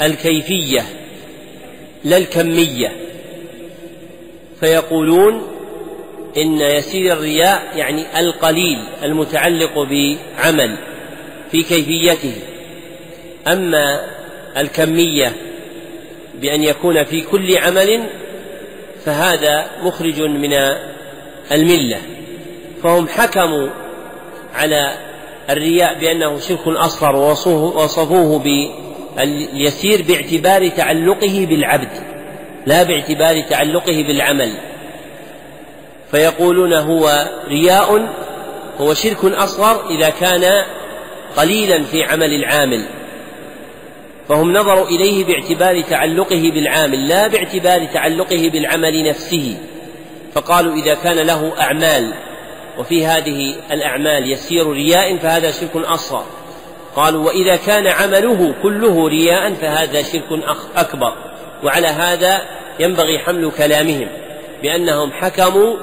الكيفية 0.00 0.82
لا 2.04 2.16
الكمية. 2.16 2.96
فيقولون 4.60 5.55
إن 6.36 6.60
يسير 6.60 7.12
الرياء 7.12 7.62
يعني 7.76 8.20
القليل 8.20 8.78
المتعلق 9.02 9.78
بعمل 9.78 10.76
في 11.50 11.62
كيفيته. 11.62 12.34
أما 13.48 14.00
الكمية 14.56 15.32
بأن 16.40 16.62
يكون 16.62 17.04
في 17.04 17.20
كل 17.20 17.58
عمل 17.58 18.06
فهذا 19.04 19.66
مخرج 19.82 20.20
من 20.20 20.52
الملة. 21.52 21.98
فهم 22.82 23.08
حكموا 23.08 23.68
على 24.54 24.94
الرياء 25.50 25.98
بأنه 25.98 26.40
شرك 26.40 26.66
اصغر 26.66 27.16
ووصفوه 27.16 28.38
باليسير 28.38 30.02
باعتبار 30.02 30.68
تعلقه 30.68 31.46
بالعبد 31.48 31.88
لا 32.66 32.82
باعتبار 32.82 33.40
تعلقه 33.40 34.02
بالعمل. 34.02 34.52
فيقولون 36.10 36.72
هو 36.72 37.28
رياء 37.48 38.08
هو 38.80 38.94
شرك 38.94 39.24
أصغر 39.24 39.90
إذا 39.90 40.08
كان 40.08 40.64
قليلا 41.36 41.84
في 41.84 42.04
عمل 42.04 42.34
العامل. 42.34 42.84
فهم 44.28 44.52
نظروا 44.52 44.86
إليه 44.86 45.24
باعتبار 45.24 45.80
تعلقه 45.80 46.50
بالعامل 46.54 47.08
لا 47.08 47.26
باعتبار 47.26 47.84
تعلقه 47.84 48.50
بالعمل 48.52 49.08
نفسه. 49.08 49.56
فقالوا 50.34 50.74
إذا 50.74 50.94
كان 50.94 51.16
له 51.16 51.52
أعمال 51.60 52.12
وفي 52.78 53.06
هذه 53.06 53.54
الأعمال 53.70 54.32
يسير 54.32 54.70
رياء 54.72 55.16
فهذا 55.16 55.50
شرك 55.50 55.76
أصغر. 55.76 56.24
قالوا 56.96 57.26
وإذا 57.26 57.56
كان 57.56 57.86
عمله 57.86 58.54
كله 58.62 59.08
رياء 59.08 59.54
فهذا 59.54 60.02
شرك 60.02 60.44
أكبر. 60.76 61.12
وعلى 61.64 61.88
هذا 61.88 62.42
ينبغي 62.80 63.18
حمل 63.18 63.50
كلامهم 63.58 64.08
بأنهم 64.62 65.12
حكموا 65.12 65.76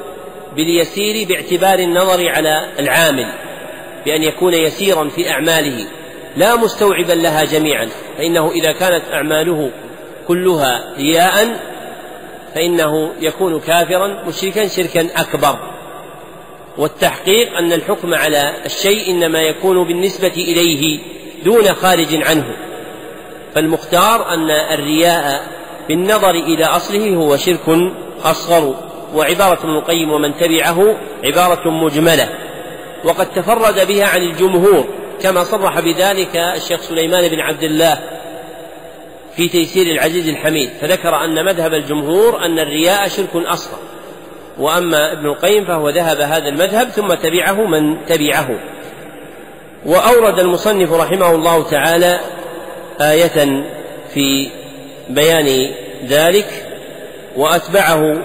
باليسير 0.56 1.28
باعتبار 1.28 1.80
النظر 1.80 2.30
على 2.30 2.70
العامل 2.80 3.34
بأن 4.06 4.24
يكون 4.24 4.54
يسيرا 4.54 5.10
في 5.10 5.30
أعماله 5.30 5.86
لا 6.38 6.56
مستوعبا 6.56 7.14
لها 7.14 7.44
جميعا. 7.44 7.90
فإنه 8.18 8.52
إذا 8.52 8.72
كانت 8.72 9.04
أعماله 9.14 9.72
كلها 10.28 10.94
رياء 10.98 11.60
فإنه 12.56 13.12
يكون 13.22 13.60
كافرا 13.60 14.24
مشركا 14.28 14.68
شركا 14.68 15.08
أكبر. 15.16 15.60
والتحقيق 16.78 17.58
أن 17.58 17.74
الحكم 17.74 18.14
على 18.14 18.54
الشيء 18.66 19.12
إنما 19.12 19.42
يكون 19.42 19.88
بالنسبة 19.88 20.34
إليه 20.38 21.00
دون 21.46 21.74
خارج 21.74 22.24
عنه. 22.24 22.56
فالمختار 23.56 24.34
أن 24.34 24.52
الرياء 24.52 25.48
بالنظر 25.88 26.32
إلى 26.32 26.66
أصله 26.66 27.16
هو 27.16 27.38
شرك 27.38 27.94
أصغر. 28.24 28.93
وعبارة 29.14 29.60
ابن 29.60 29.78
القيم 29.78 30.12
ومن 30.12 30.38
تبعه 30.38 30.96
عبارة 31.24 31.70
مجملة. 31.70 32.30
وقد 33.04 33.34
تفرد 33.34 33.88
بها 33.88 34.06
عن 34.06 34.22
الجمهور 34.22 34.88
كما 35.22 35.44
صرح 35.44 35.80
بذلك 35.80 36.36
الشيخ 36.36 36.82
سليمان 36.82 37.28
بن 37.28 37.40
عبد 37.40 37.64
الله 37.64 38.00
في 39.36 39.50
تيسير 39.50 39.88
العزيز 39.88 40.30
الحميد. 40.30 40.70
فذكر 40.82 41.16
أن 41.16 41.46
مذهب 41.46 41.74
الجمهور 41.74 42.46
أن 42.46 42.60
الرياء 42.60 43.08
شرك 43.08 43.36
أصغر. 43.36 43.80
وأما 44.58 45.12
ابن 45.12 45.26
القيم 45.26 45.66
فهو 45.66 45.90
ذهب 45.90 46.20
هذا 46.22 46.50
المذهب 46.50 46.90
ثم 46.90 47.08
تبعه 47.14 47.68
من 47.68 48.06
تبعه. 48.06 48.60
وأورد 49.86 50.40
المصنف 50.40 50.94
رحمه 50.94 51.32
الله 51.32 51.64
تعالى 51.64 52.20
آية 53.02 53.64
في 54.14 54.50
بيان 55.10 55.70
ذلك 56.08 56.48
وأتبعه 57.36 58.18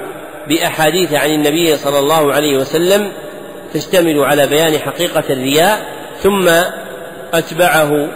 بأحاديث 0.49 1.15
عن 1.15 1.31
النبي 1.31 1.77
صلى 1.77 1.99
الله 1.99 2.35
عليه 2.35 2.59
وسلم 2.59 3.13
تشتمل 3.75 4.25
على 4.25 4.47
بيان 4.47 4.79
حقيقة 4.79 5.25
الرياء 5.31 5.81
ثم 6.23 6.51
أتبعه 7.35 8.09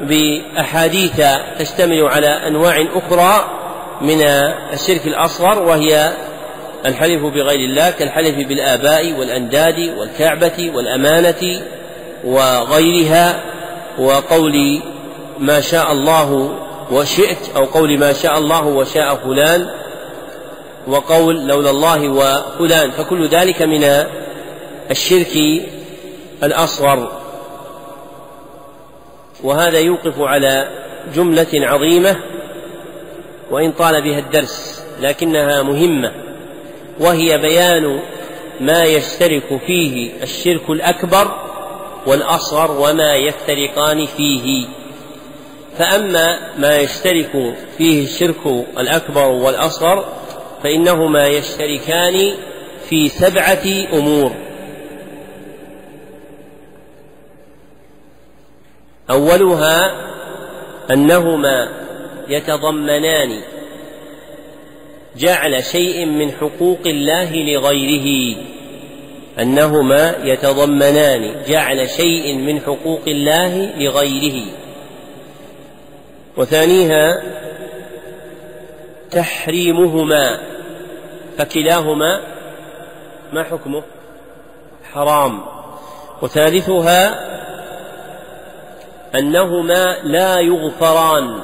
بأحاديث 0.00 1.22
تشتمل 1.58 2.02
على 2.02 2.26
أنواع 2.26 2.86
أخرى 2.94 3.44
من 4.00 4.22
الشرك 4.72 5.06
الأصغر 5.06 5.62
وهي 5.62 6.12
الحلف 6.86 7.22
بغير 7.22 7.60
الله 7.60 7.90
كالحلف 7.90 8.48
بالآباء 8.48 9.12
والأنداد 9.12 9.94
والكعبة 9.98 10.70
والأمانة 10.74 11.60
وغيرها 12.24 13.40
وقول 13.98 14.82
ما 15.38 15.60
شاء 15.60 15.92
الله 15.92 16.56
وشئت 16.90 17.56
أو 17.56 17.64
قول 17.64 17.98
ما 17.98 18.12
شاء 18.12 18.38
الله 18.38 18.66
وشاء 18.66 19.14
فلان 19.14 19.70
وقول 20.86 21.46
لولا 21.48 21.70
الله 21.70 22.08
وفلان 22.08 22.90
فكل 22.90 23.28
ذلك 23.28 23.62
من 23.62 23.84
الشرك 24.90 25.62
الأصغر. 26.42 27.12
وهذا 29.42 29.78
يوقف 29.78 30.20
على 30.20 30.68
جملة 31.14 31.46
عظيمة 31.54 32.16
وإن 33.50 33.72
طال 33.72 34.02
بها 34.02 34.18
الدرس 34.18 34.84
لكنها 35.00 35.62
مهمة 35.62 36.12
وهي 37.00 37.38
بيان 37.38 38.00
ما 38.60 38.82
يشترك 38.82 39.60
فيه 39.66 40.22
الشرك 40.22 40.70
الأكبر 40.70 41.34
والأصغر 42.06 42.70
وما 42.70 43.14
يفترقان 43.14 44.06
فيه. 44.06 44.66
فأما 45.78 46.38
ما 46.58 46.78
يشترك 46.78 47.54
فيه 47.78 48.04
الشرك 48.04 48.66
الأكبر 48.78 49.26
والأصغر 49.26 50.04
فإنهما 50.62 51.28
يشتركان 51.28 52.34
في 52.88 53.08
سبعة 53.08 53.66
أمور. 53.92 54.32
أولها 59.10 59.94
أنهما 60.90 61.68
يتضمنان 62.28 63.40
جعل 65.16 65.64
شيء 65.64 66.06
من 66.06 66.32
حقوق 66.32 66.80
الله 66.86 67.36
لغيره. 67.36 68.36
أنهما 69.38 70.14
يتضمنان 70.24 71.34
جعل 71.48 71.88
شيء 71.88 72.34
من 72.34 72.60
حقوق 72.60 73.02
الله 73.06 73.70
لغيره. 73.78 74.46
وثانيها 76.36 77.22
تحريمهما 79.10 80.40
فكلاهما 81.38 82.20
ما 83.32 83.44
حكمه؟ 83.44 83.82
حرام. 84.92 85.40
وثالثها 86.22 87.30
أنهما 89.14 89.96
لا 90.02 90.40
يغفران 90.40 91.40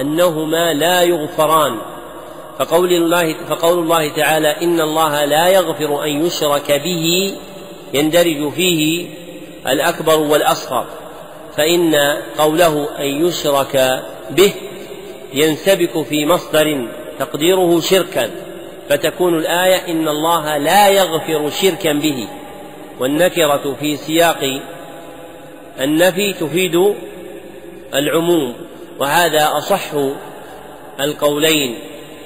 أنهما 0.00 0.72
لا 0.72 1.02
يغفران. 1.02 1.78
فقول 2.58 2.92
الله 2.92 3.34
فقول 3.48 3.78
الله 3.78 4.08
تعالى 4.08 4.62
إن 4.62 4.80
الله 4.80 5.24
لا 5.24 5.48
يغفر 5.48 6.04
أن 6.04 6.26
يشرك 6.26 6.72
به 6.72 7.36
يندرج 7.94 8.52
فيه 8.52 9.08
الأكبر 9.66 10.20
والأصغر. 10.20 10.86
فإن 11.56 11.94
قوله 12.38 12.88
أن 12.98 13.26
يشرك 13.26 14.02
به 14.30 14.54
ينسبك 15.34 16.02
في 16.02 16.26
مصدر 16.26 16.88
تقديره 17.18 17.80
شركا 17.80 18.30
فتكون 18.88 19.38
الآية 19.38 19.92
إن 19.92 20.08
الله 20.08 20.56
لا 20.56 20.88
يغفر 20.88 21.50
شركا 21.50 21.92
به. 21.92 22.28
والنكرة 23.00 23.76
في 23.80 23.96
سياق 23.96 24.60
النفي 25.80 26.32
تفيد 26.32 26.94
العموم 27.94 28.54
وهذا 28.98 29.48
أصح 29.58 29.90
القولين 31.00 31.78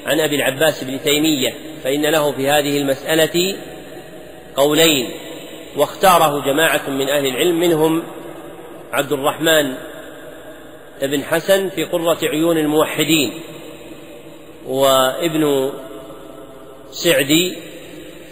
عن 0.07 0.21
أبي 0.21 0.37
العباس 0.37 0.85
بن 0.85 1.03
تيمية 1.03 1.55
فإن 1.85 2.07
له 2.07 2.33
في 2.33 2.49
هذه 2.49 2.79
المسألة 2.79 3.57
قولين 4.57 5.11
واختاره 5.77 6.45
جماعة 6.45 6.91
من 6.91 7.09
أهل 7.09 7.27
العلم 7.27 7.61
منهم 7.61 8.03
عبد 8.93 9.13
الرحمن 9.13 9.75
بن 11.03 11.25
حسن 11.25 11.69
في 11.69 11.85
قرة 11.85 12.19
عيون 12.23 12.59
الموحدين 12.59 13.33
وابن 14.67 15.73
سعدي 16.91 17.57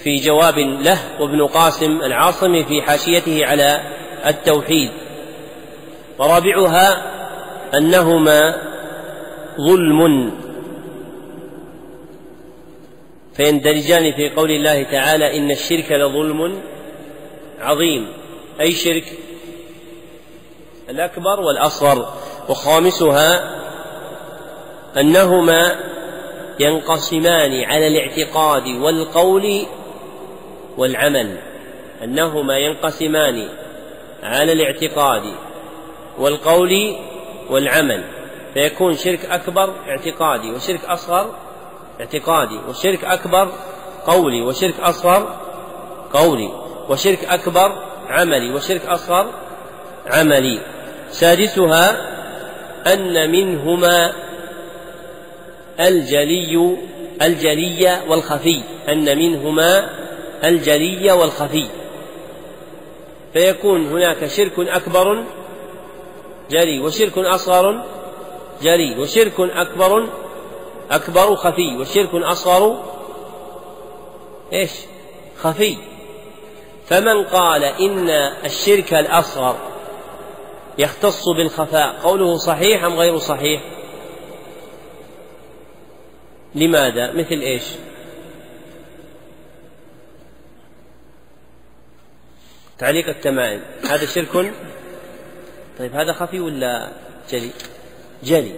في 0.03 0.17
جواب 0.17 0.59
له 0.59 0.99
وابن 1.21 1.47
قاسم 1.47 2.03
العاصمي 2.03 2.65
في 2.65 2.83
حاشيته 2.83 3.47
على 3.47 3.81
التوحيد. 4.27 4.91
ورابعها 6.19 7.11
أنهما 7.75 8.63
ظلم. 9.61 10.31
فيندرجان 13.37 14.13
في 14.13 14.29
قول 14.29 14.51
الله 14.51 14.83
تعالى 14.83 15.39
إن 15.39 15.51
الشرك 15.51 15.93
لظلم 15.93 16.61
عظيم. 17.61 18.09
أي 18.61 18.73
شرك؟ 18.73 19.05
الأكبر 20.91 21.41
والأصغر. 21.41 22.15
وخامسها 22.49 23.61
أنهما 24.97 25.77
ينقسمان 26.61 27.65
على 27.65 27.87
الاعتقاد 27.87 28.67
والقول 28.67 29.67
والعمل. 30.77 31.39
أنهما 32.05 32.59
ينقسمان 32.59 33.49
على 34.23 34.53
الاعتقاد 34.53 35.23
والقول 36.19 36.97
والعمل. 37.51 38.05
فيكون 38.55 38.97
شرك 38.97 39.25
أكبر 39.25 39.75
اعتقادي 39.89 40.51
وشرك 40.51 40.85
أصغر 40.85 41.35
اعتقادي 42.01 42.59
وشرك 42.69 43.05
أكبر 43.05 43.53
قولي 44.07 44.43
وشرك 44.43 44.81
أصغر 44.81 45.37
قولي 46.13 46.51
وشرك 46.89 47.25
أكبر 47.25 47.73
عملي 48.09 48.55
وشرك 48.55 48.87
أصغر 48.87 49.31
عملي. 50.07 50.61
سادسها 51.11 52.10
أن 52.87 53.31
منهما 53.31 54.13
الجلي 55.81 56.77
الجلي 57.23 58.01
والخفي. 58.09 58.63
أن 58.89 59.19
منهما 59.19 59.91
الجلي 60.45 61.13
والخفي. 61.13 61.67
فيكون 63.33 63.87
هناك 63.87 64.27
شرك 64.27 64.59
أكبر 64.59 65.25
جلي 66.51 66.81
وشرك 66.81 67.19
أصغر 67.19 67.85
جلي 68.63 68.99
وشرك 68.99 69.41
أكبر 69.41 70.09
أكبر 70.91 71.37
خفي 71.37 71.77
وشرك 71.77 72.15
أصغر 72.15 72.83
إيش؟ 74.53 74.71
خفي. 75.39 75.77
فمن 76.87 77.25
قال 77.25 77.65
إن 77.65 78.11
الشرك 78.45 78.95
الأصغر 78.95 79.70
يختص 80.79 81.29
بالخفاء. 81.29 82.01
قوله 82.03 82.37
صحيح 82.37 82.85
أم 82.85 82.95
غير 82.95 83.19
صحيح؟ 83.19 83.63
لماذا؟ 86.55 87.13
مثل 87.13 87.41
إيش؟ 87.41 87.63
تعليق 92.79 93.09
التمائم. 93.09 93.63
هذا 93.91 94.07
شرك؟ 94.07 94.53
طيب 95.79 95.95
هذا 95.95 96.13
خفي 96.13 96.41
ولا 96.41 96.89
جلي؟ 97.31 97.51
جلي. 98.25 98.53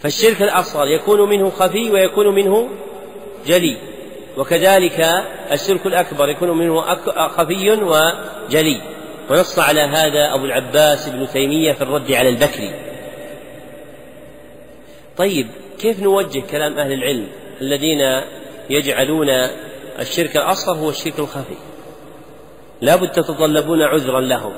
فالشرك 0.00 0.42
الأصغر 0.42 0.86
يكون 0.86 1.28
منه 1.28 1.50
خفي 1.50 1.90
ويكون 1.90 2.34
منه 2.34 2.68
جلي. 3.46 3.78
وكذلك 4.36 5.00
الشرك 5.52 5.86
الأكبر 5.86 6.28
يكون 6.28 6.58
منه 6.58 6.80
خفي 7.28 7.70
وجلي. 7.70 8.93
ونص 9.30 9.58
على 9.58 9.80
هذا 9.80 10.34
أبو 10.34 10.44
العباس 10.44 11.08
ابن 11.08 11.28
تيمية 11.28 11.72
في 11.72 11.82
الرد 11.82 12.12
على 12.12 12.28
البكري. 12.28 12.74
طيب 15.16 15.50
كيف 15.78 16.00
نوجه 16.00 16.40
كلام 16.50 16.78
أهل 16.78 16.92
العلم 16.92 17.28
الذين 17.60 18.22
يجعلون 18.70 19.28
الشرك 19.98 20.36
الأصغر 20.36 20.76
هو 20.76 20.90
الشرك 20.90 21.18
الخفي؟ 21.18 21.56
لابد 22.80 23.12
تتطلبون 23.12 23.82
عذرا 23.82 24.20
لهم. 24.20 24.52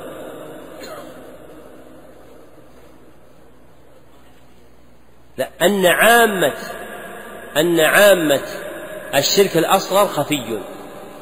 لا 5.37 5.49
أن 5.61 5.85
عامة 5.85 6.53
أن 7.57 7.79
عامة 7.79 8.41
الشرك 9.15 9.57
الأصغر 9.57 10.07
خفي. 10.07 10.59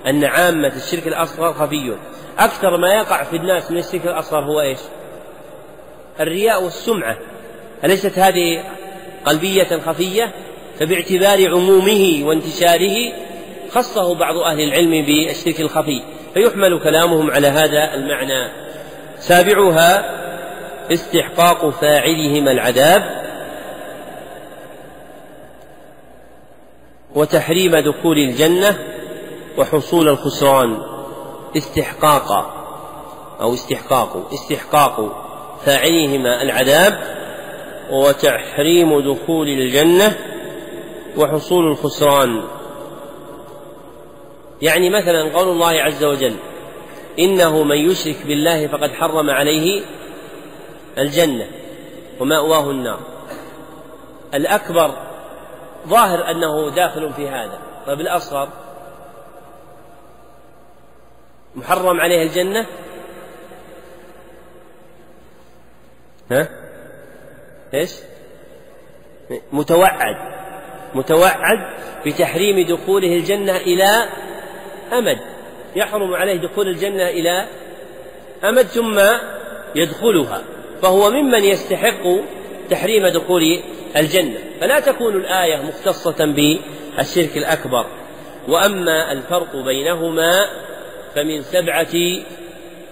أن 0.08 0.24
عامة 0.24 0.76
الشرك 0.76 1.08
الأصغر 1.08 1.54
خفي. 1.54 1.98
أكثر 2.40 2.78
ما 2.78 2.94
يقع 2.94 3.24
في 3.24 3.36
الناس 3.36 3.72
من 3.72 3.78
الشرك 3.78 4.06
الأصغر 4.06 4.44
هو 4.44 4.62
إيش؟ 4.62 4.80
الرياء 6.20 6.64
والسمعة. 6.64 7.18
أليست 7.84 8.20
هذه 8.20 8.64
قلبية 9.26 9.80
خفية؟ 9.86 10.32
فباعتبار 10.80 11.50
عمومه 11.52 12.22
وانتشاره 12.24 13.14
خصه 13.72 14.16
بعض 14.16 14.38
أهل 14.38 14.60
العلم 14.60 15.06
بالشرك 15.06 15.62
الخفي. 15.62 16.02
فيحمل 16.34 16.80
كلامهم 16.84 17.32
على 17.32 17.48
هذا 17.48 17.94
المعنى. 17.94 18.52
سابعها 19.20 20.16
استحقاق 20.94 21.70
فاعلهما 21.70 22.52
العذاب 22.52 23.26
وتحريم 27.16 27.76
دخول 27.76 28.18
الجنة 28.18 28.80
وحصول 29.58 30.10
الخسران. 30.10 30.95
استحقاقا 31.58 32.66
أو 33.42 33.54
استحقاق 33.54 34.30
استحقاق 34.34 35.26
فاعلهما 35.66 36.42
العذاب 36.42 37.16
وتحريم 37.92 39.00
دخول 39.00 39.48
الجنة 39.48 40.18
وحصول 41.18 41.68
الخسران. 41.72 42.44
يعني 44.62 44.90
مثلا 44.90 45.38
قول 45.38 45.48
الله 45.50 45.82
عز 45.82 46.04
وجل 46.04 46.36
إنه 47.20 47.64
من 47.64 47.78
يشرك 47.78 48.26
بالله 48.26 48.68
فقد 48.68 48.92
حرم 48.92 49.30
عليه 49.30 49.82
الجنة 50.98 51.48
ومأواه 52.20 52.72
النار. 52.72 53.00
الأكبر 54.34 54.92
ظاهر 55.88 56.32
أنه 56.32 56.70
داخل 56.70 57.14
في 57.14 57.30
هذا 57.30 57.60
طيب 57.88 58.00
الأصغر؟ 58.00 58.65
محرم 61.56 62.00
عليه 62.00 62.24
الجنة؟ 62.24 62.66
ها؟ 66.32 66.50
إيش؟ 67.74 67.92
متوعد. 69.52 70.16
متوعد 70.96 71.60
بتحريم 72.06 72.68
دخوله 72.68 73.16
الجنة 73.16 73.58
إلى 73.58 74.10
أمد. 74.94 75.20
يحرم 75.76 76.14
عليه 76.14 76.42
دخول 76.42 76.68
الجنة 76.68 77.10
إلى 77.10 77.48
أمد 78.44 78.66
ثم 78.66 79.02
يدخلها. 79.76 80.42
فهو 80.82 81.10
ممن 81.10 81.44
يستحق 81.44 82.04
تحريم 82.70 83.08
دخول 83.08 83.62
الجنة. 83.98 84.40
فلا 84.62 84.80
تكون 84.80 85.16
الآية 85.16 85.62
مختصة 85.62 86.26
بالشرك 86.26 87.38
الأكبر. 87.38 87.86
وأما 88.48 89.12
الفرق 89.12 89.56
بينهما 89.56 90.50
فمن 91.16 91.44
سبعة 91.44 92.24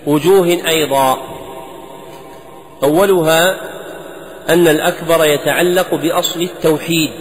وجوه 0.05 0.47
أيضا. 0.67 1.17
أولها 2.83 3.61
أن 4.49 4.67
الأكبر 4.67 5.25
يتعلق 5.25 5.95
بأصل 5.95 6.41
التوحيد. 6.41 7.11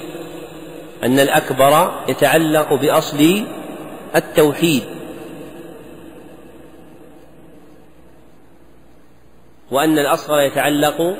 أن 1.05 1.21
الأكبر 1.21 1.93
يتعلق 2.09 2.75
بأصل 2.75 3.45
التوحيد. 4.17 4.83
وأن 9.71 9.99
الأصغر 9.99 10.41
يتعلق 10.41 11.17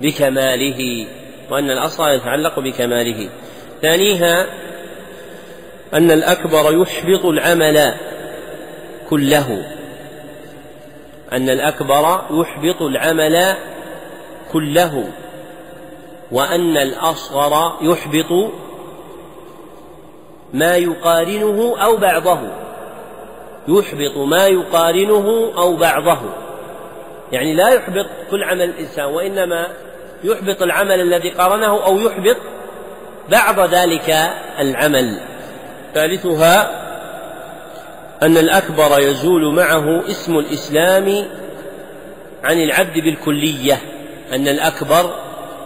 بكماله. 0.00 1.06
وأن 1.50 1.70
الأصغر 1.70 2.10
يتعلق 2.10 2.58
بكماله. 2.60 3.28
ثانيها 3.82 4.46
أن 5.94 6.10
الأكبر 6.10 6.82
يحبط 6.82 7.24
العمل. 7.24 7.94
كله. 9.10 9.64
أن 11.32 11.50
الأكبر 11.50 12.20
يحبط 12.30 12.82
العمل 12.82 13.56
كله 14.52 15.08
وأن 16.32 16.76
الأصغر 16.76 17.76
يحبط 17.82 18.52
ما 20.52 20.76
يقارنه 20.76 21.74
أو 21.84 21.96
بعضه. 21.96 22.38
يحبط 23.68 24.16
ما 24.16 24.46
يقارنه 24.46 25.52
أو 25.56 25.76
بعضه. 25.76 26.20
يعني 27.32 27.54
لا 27.54 27.68
يحبط 27.68 28.06
كل 28.30 28.44
عمل 28.44 28.62
الإنسان 28.62 29.04
وإنما 29.04 29.66
يحبط 30.24 30.62
العمل 30.62 31.00
الذي 31.00 31.30
قارنه 31.30 31.86
أو 31.86 31.98
يحبط 31.98 32.36
بعض 33.28 33.60
ذلك 33.60 34.30
العمل. 34.58 35.20
ثالثها 35.94 36.79
أن 38.22 38.36
الأكبر 38.36 39.00
يزول 39.00 39.54
معه 39.54 40.08
اسم 40.08 40.38
الإسلام 40.38 41.26
عن 42.44 42.56
العبد 42.56 42.94
بالكلية 42.94 43.80
أن 44.32 44.48
الأكبر 44.48 45.14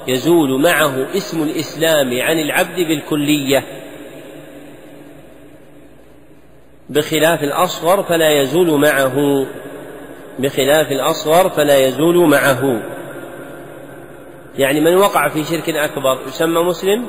يزول 0.09 0.63
معه 0.63 1.17
اسم 1.17 1.43
الإسلام 1.43 2.21
عن 2.21 2.39
العبد 2.39 2.77
بالكلية. 2.77 3.65
بخلاف 6.91 7.43
الأصغر 7.43 8.03
فلا 8.03 8.41
يزول 8.41 8.81
معه 8.81 9.47
بخلاف 10.39 10.93
الأصغر 10.93 11.49
فلا 11.49 11.79
يزول 11.79 12.29
معه. 12.29 12.83
يعني 14.59 14.81
من 14.81 14.97
وقع 14.97 15.29
في 15.29 15.45
شرك 15.45 15.69
أكبر 15.69 16.19
يسمى 16.29 16.63
مسلم؟ 16.63 17.09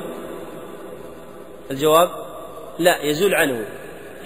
الجواب؟ 1.70 2.10
لا 2.78 3.02
يزول 3.02 3.34
عنه. 3.34 3.64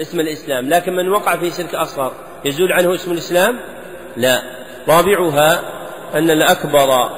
اسم 0.00 0.20
الإسلام 0.20 0.68
لكن 0.68 0.92
من 0.92 1.08
وقع 1.08 1.36
في 1.36 1.50
شرك 1.50 1.74
أصغر 1.74 2.12
يزول 2.44 2.72
عنه 2.72 2.94
اسم 2.94 3.12
الإسلام؟ 3.12 3.60
لا. 4.16 4.42
رابعها 4.88 5.60
أن 6.14 6.30
الأكبر 6.30 7.10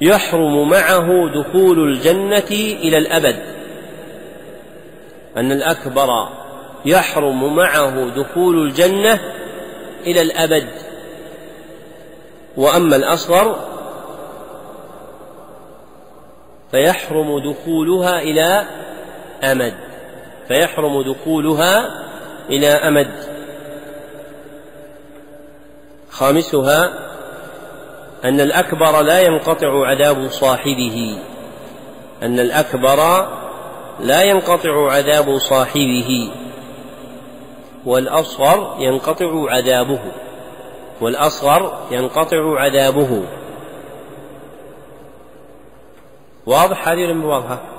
يحرم 0.00 0.70
معه 0.70 1.08
دخول 1.34 1.88
الجنة 1.88 2.50
إلى 2.50 2.98
الأبد. 2.98 3.36
أن 5.36 5.52
الأكبر 5.52 6.08
يحرم 6.84 7.56
معه 7.56 8.08
دخول 8.08 8.66
الجنة 8.66 9.20
إلى 10.06 10.22
الأبد. 10.22 10.68
وأما 12.56 12.96
الأصغر 12.96 13.56
فيحرم 16.70 17.38
دخولها 17.38 18.22
إلى 18.22 18.66
أمد. 19.42 19.83
فيحرم 20.48 21.02
دخولها 21.02 22.04
إلى 22.50 22.68
أمد. 22.68 23.10
خامسها 26.10 26.92
أن 28.24 28.40
الأكبر 28.40 29.02
لا 29.02 29.20
ينقطع 29.20 29.86
عذاب 29.86 30.28
صاحبه. 30.28 31.18
أن 32.22 32.40
الأكبر 32.40 33.28
لا 34.00 34.22
ينقطع 34.22 34.92
عذاب 34.92 35.38
صاحبه. 35.38 36.30
والأصغر 37.86 38.76
ينقطع 38.78 39.50
عذابه. 39.50 40.00
والأصغر 41.00 41.86
ينقطع 41.90 42.60
عذابه. 42.60 43.22
واضح 46.46 46.88
هذه 46.88 47.04
ولا 47.04 47.73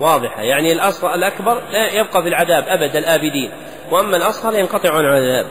واضحة؟ 0.00 0.42
يعني 0.42 0.72
الأصغر 0.72 1.14
الأكبر 1.14 1.62
لا 1.72 1.92
يبقى 1.92 2.22
في 2.22 2.28
العذاب 2.28 2.64
أبد 2.68 2.96
الآبدين. 2.96 3.50
وأما 3.90 4.16
الأصغر 4.16 4.58
ينقطع 4.58 4.90
عن 4.94 5.04
العذاب. 5.04 5.46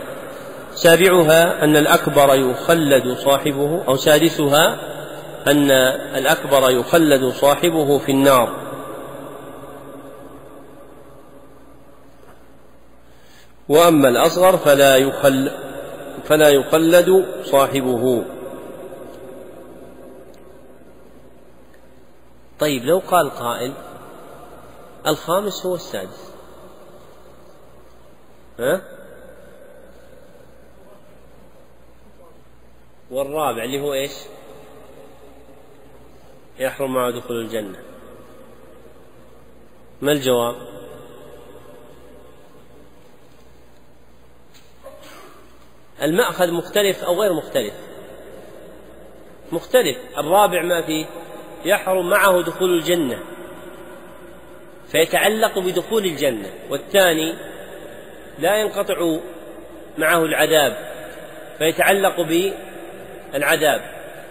سابعها 0.73 1.63
أن 1.63 1.77
الأكبر 1.77 2.35
يخلد 2.35 3.17
صاحبه 3.17 3.83
أو 3.87 3.95
سادسها 3.95 4.79
أن 5.47 5.71
الأكبر 6.17 6.69
يخلد 6.69 7.33
صاحبه 7.33 7.97
في 7.97 8.11
النار. 8.11 8.53
وأما 13.69 14.09
الأصغر 14.09 14.57
فلا 14.57 14.97
يخل 14.97 15.51
فلا 16.25 16.49
يقلد 16.49 17.25
صاحبه. 17.43 18.23
طيب 22.59 22.85
لو 22.85 23.01
قال 23.07 23.29
قائل 23.29 23.73
الخامس 25.07 25.65
هو 25.65 25.75
السادس. 25.75 26.33
ها؟ 28.59 28.81
والرابع 33.11 33.63
اللي 33.63 33.81
هو 33.81 33.93
إيش؟ 33.93 34.11
يحرم 36.59 36.93
معه 36.93 37.11
دخول 37.11 37.41
الجنة. 37.41 37.79
ما 40.01 40.11
الجواب؟ 40.11 40.55
المأخذ 46.01 46.51
مختلف 46.51 47.03
أو 47.03 47.21
غير 47.21 47.33
مختلف؟ 47.33 47.73
مختلف. 49.51 49.97
الرابع 50.17 50.61
ما 50.61 50.85
فيه. 50.85 51.05
يحرم 51.65 52.09
معه 52.09 52.41
دخول 52.41 52.77
الجنة. 52.77 53.38
فيتعلق 54.91 55.59
بدخول 55.59 56.05
الجنة. 56.05 56.49
والثاني 56.69 57.33
لا 58.39 58.55
ينقطع 58.55 59.17
معه 59.97 60.25
العذاب 60.25 60.77
فيتعلق 61.57 62.21
بالعذاب. 62.21 63.81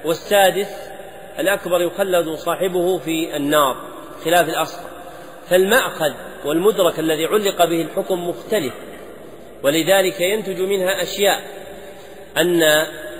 والسادس 0.05 0.91
الأكبر 1.39 1.83
يخلد 1.83 2.29
صاحبه 2.29 2.99
في 2.99 3.37
النار 3.37 3.77
خلاف 4.25 4.49
الأصغر 4.49 4.89
فالمأخذ 5.49 6.13
والمدرك 6.45 6.99
الذي 6.99 7.27
علق 7.27 7.65
به 7.65 7.83
الحكم 7.83 8.29
مختلف 8.29 8.75
ولذلك 9.63 10.21
ينتج 10.21 10.61
منها 10.61 11.03
أشياء. 11.03 11.43
أن 12.37 12.63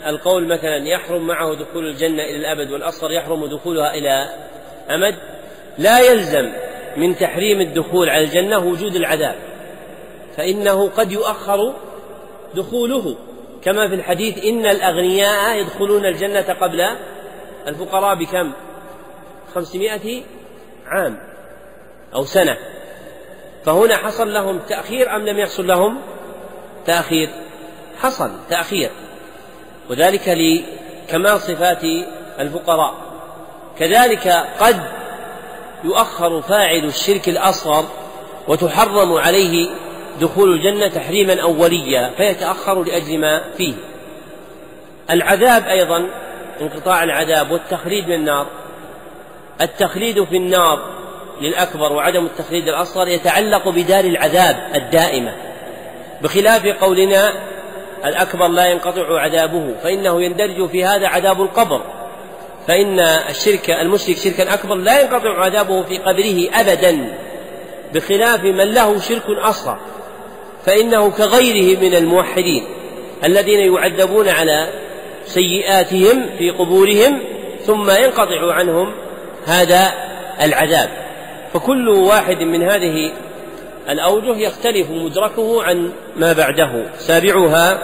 القول 0.07 0.49
مثلا 0.49 0.77
يحرم 0.77 1.27
معه 1.27 1.55
دخول 1.55 1.87
الجنة 1.87 2.23
إلى 2.23 2.37
الأبد 2.37 2.71
والأصغر 2.71 3.13
يحرم 3.13 3.47
دخولها 3.47 3.95
إلى 3.95 4.29
أمد 4.91 5.15
لا 5.79 6.01
يلزم 6.01 6.53
من 6.99 7.17
تحريم 7.17 7.61
الدخول 7.61 8.09
على 8.11 8.25
الجنة 8.25 8.59
وجود 8.59 8.97
العذاب. 8.97 9.35
فإنه 10.37 10.89
قد 10.89 11.13
يؤخر 11.13 11.75
دخوله. 12.55 13.17
كما 13.63 13.89
في 13.89 13.95
الحديث 13.95 14.45
إن 14.45 14.67
الأغنياء 14.67 15.59
يدخلون 15.61 16.07
الجنة 16.07 16.57
قبل 16.61 16.89
الفقراء 17.67 18.15
بكم؟ 18.15 18.53
خمسمائة 19.55 20.23
عام 20.87 21.19
أو 22.15 22.25
سنة. 22.25 22.57
فهنا 23.65 23.97
حصل 23.97 24.33
لهم 24.33 24.59
تأخير 24.59 25.17
أم 25.17 25.27
لم 25.27 25.39
يحصل 25.39 25.67
لهم 25.67 26.01
تأخير؟ 26.87 27.29
حصل 27.99 28.31
تأخير. 28.51 28.91
وذلك 29.91 30.29
لكمال 30.29 31.41
صفات 31.41 31.83
الفقراء. 32.41 32.95
كذلك 33.79 34.29
قد 34.61 34.81
يؤخر 35.85 36.43
فاعل 36.43 36.85
الشرك 36.85 37.29
الأصغر 37.29 37.85
وتحرم 38.49 39.13
عليه 39.13 39.69
دخول 40.21 40.53
الجنة 40.53 40.89
تحريما 40.89 41.43
أوليا 41.43 42.11
فيتأخر 42.17 42.85
لأجل 42.85 43.19
ما 43.19 43.43
فيه. 43.57 43.75
العذاب 45.11 45.67
أيضا 45.67 46.09
انقطاع 46.61 47.03
العذاب 47.05 47.51
والتخليد 47.51 48.09
من 48.09 48.15
النار. 48.15 48.47
التخليد 49.61 50.25
في 50.25 50.37
النار 50.37 50.79
للأكبر 51.41 51.93
وعدم 51.93 52.27
التخليد 52.27 52.69
الأصغر 52.69 53.09
يتعلق 53.09 53.69
بدار 53.69 54.05
العذاب 54.05 54.57
الدائمة. 54.75 55.33
بخلاف 56.23 56.67
قولنا 56.67 57.33
الأكبر 58.05 58.49
لا 58.49 58.67
ينقطع 58.67 59.21
عذابه 59.21 59.75
فإنه 59.83 60.23
يندرج 60.23 60.69
في 60.69 60.85
هذا 60.85 61.09
عذاب 61.09 61.43
القبر. 61.43 61.81
فإن 62.69 63.01
الشرك 63.01 63.71
المشرك 63.71 64.17
شركا 64.17 64.55
أكبر 64.55 64.75
لا 64.75 65.01
ينقطع 65.01 65.45
عذابه 65.45 65.83
في 65.83 65.99
قبره 65.99 66.61
أبدا 66.61 67.19
بخلاف 67.95 68.43
من 68.43 68.75
له 68.75 69.01
شرك 69.01 69.25
أصغر 69.29 69.79
فإنه 70.67 71.11
كغيره 71.11 71.81
من 71.81 71.95
الموحدين 71.95 72.65
الذين 73.25 73.75
يعذبون 73.75 74.29
على 74.29 74.69
سيئاتهم 75.27 76.31
في 76.39 76.51
قبورهم 76.51 77.21
ثم 77.67 77.91
ينقطع 77.91 78.53
عنهم 78.53 78.95
هذا 79.47 79.93
العذاب. 80.43 80.89
فكل 81.55 81.89
واحد 81.89 82.43
من 82.43 82.63
هذه 82.63 83.13
الأوجه 83.89 84.37
يختلف 84.37 84.91
مدركه 84.91 85.63
عن 85.63 85.93
ما 86.17 86.33
بعده. 86.33 86.83
سابعها 86.99 87.83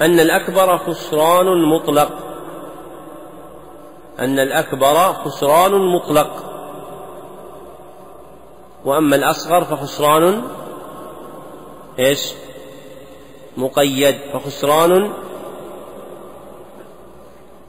أن 0.00 0.20
الأكبر 0.20 0.78
خسران 0.78 1.46
مطلق. 1.46 2.31
أن 4.22 4.38
الأكبر 4.38 5.12
خسران 5.12 5.72
مطلق. 5.72 6.44
وأما 8.84 9.16
الأصغر 9.16 9.64
فخسران 9.64 10.42
إيش؟ 11.98 12.32
مقيد. 13.56 14.16
فخسران 14.32 15.12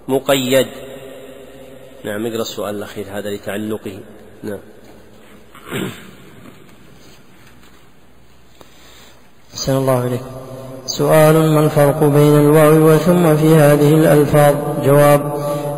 مقيد. 0.08 0.68
نعم 2.04 2.26
اقرأ 2.26 2.42
السؤال 2.42 2.76
الأخير 2.76 3.06
هذا 3.12 3.30
لتعلقه. 3.30 4.00
نعم. 4.44 4.60
أحسن 9.54 9.78
الله 9.78 10.08
إليك. 10.08 10.22
سؤال 10.86 11.54
ما 11.54 11.60
الفرق 11.60 12.04
بين 12.04 12.40
الواو 12.40 12.94
وثم 12.94 13.36
في 13.36 13.56
هذه 13.56 13.94
الألفاظ؟ 13.94 14.56
جواب 14.86 15.34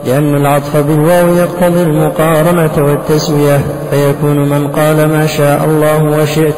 لأن 0.05 0.35
العطف 0.35 0.77
بالواو 0.77 1.27
يقتضي 1.27 1.83
المقارنة 1.83 2.71
والتسوية 2.77 3.59
فيكون 3.91 4.49
من 4.49 4.67
قال 4.67 5.09
ما 5.09 5.27
شاء 5.27 5.65
الله 5.65 6.03
وشئت 6.03 6.55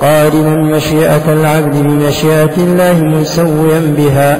قارنا 0.00 0.76
مشيئة 0.76 1.32
العبد 1.32 1.76
بمشيئة 1.76 2.56
الله 2.56 3.02
مسويا 3.02 3.94
بها 3.96 4.38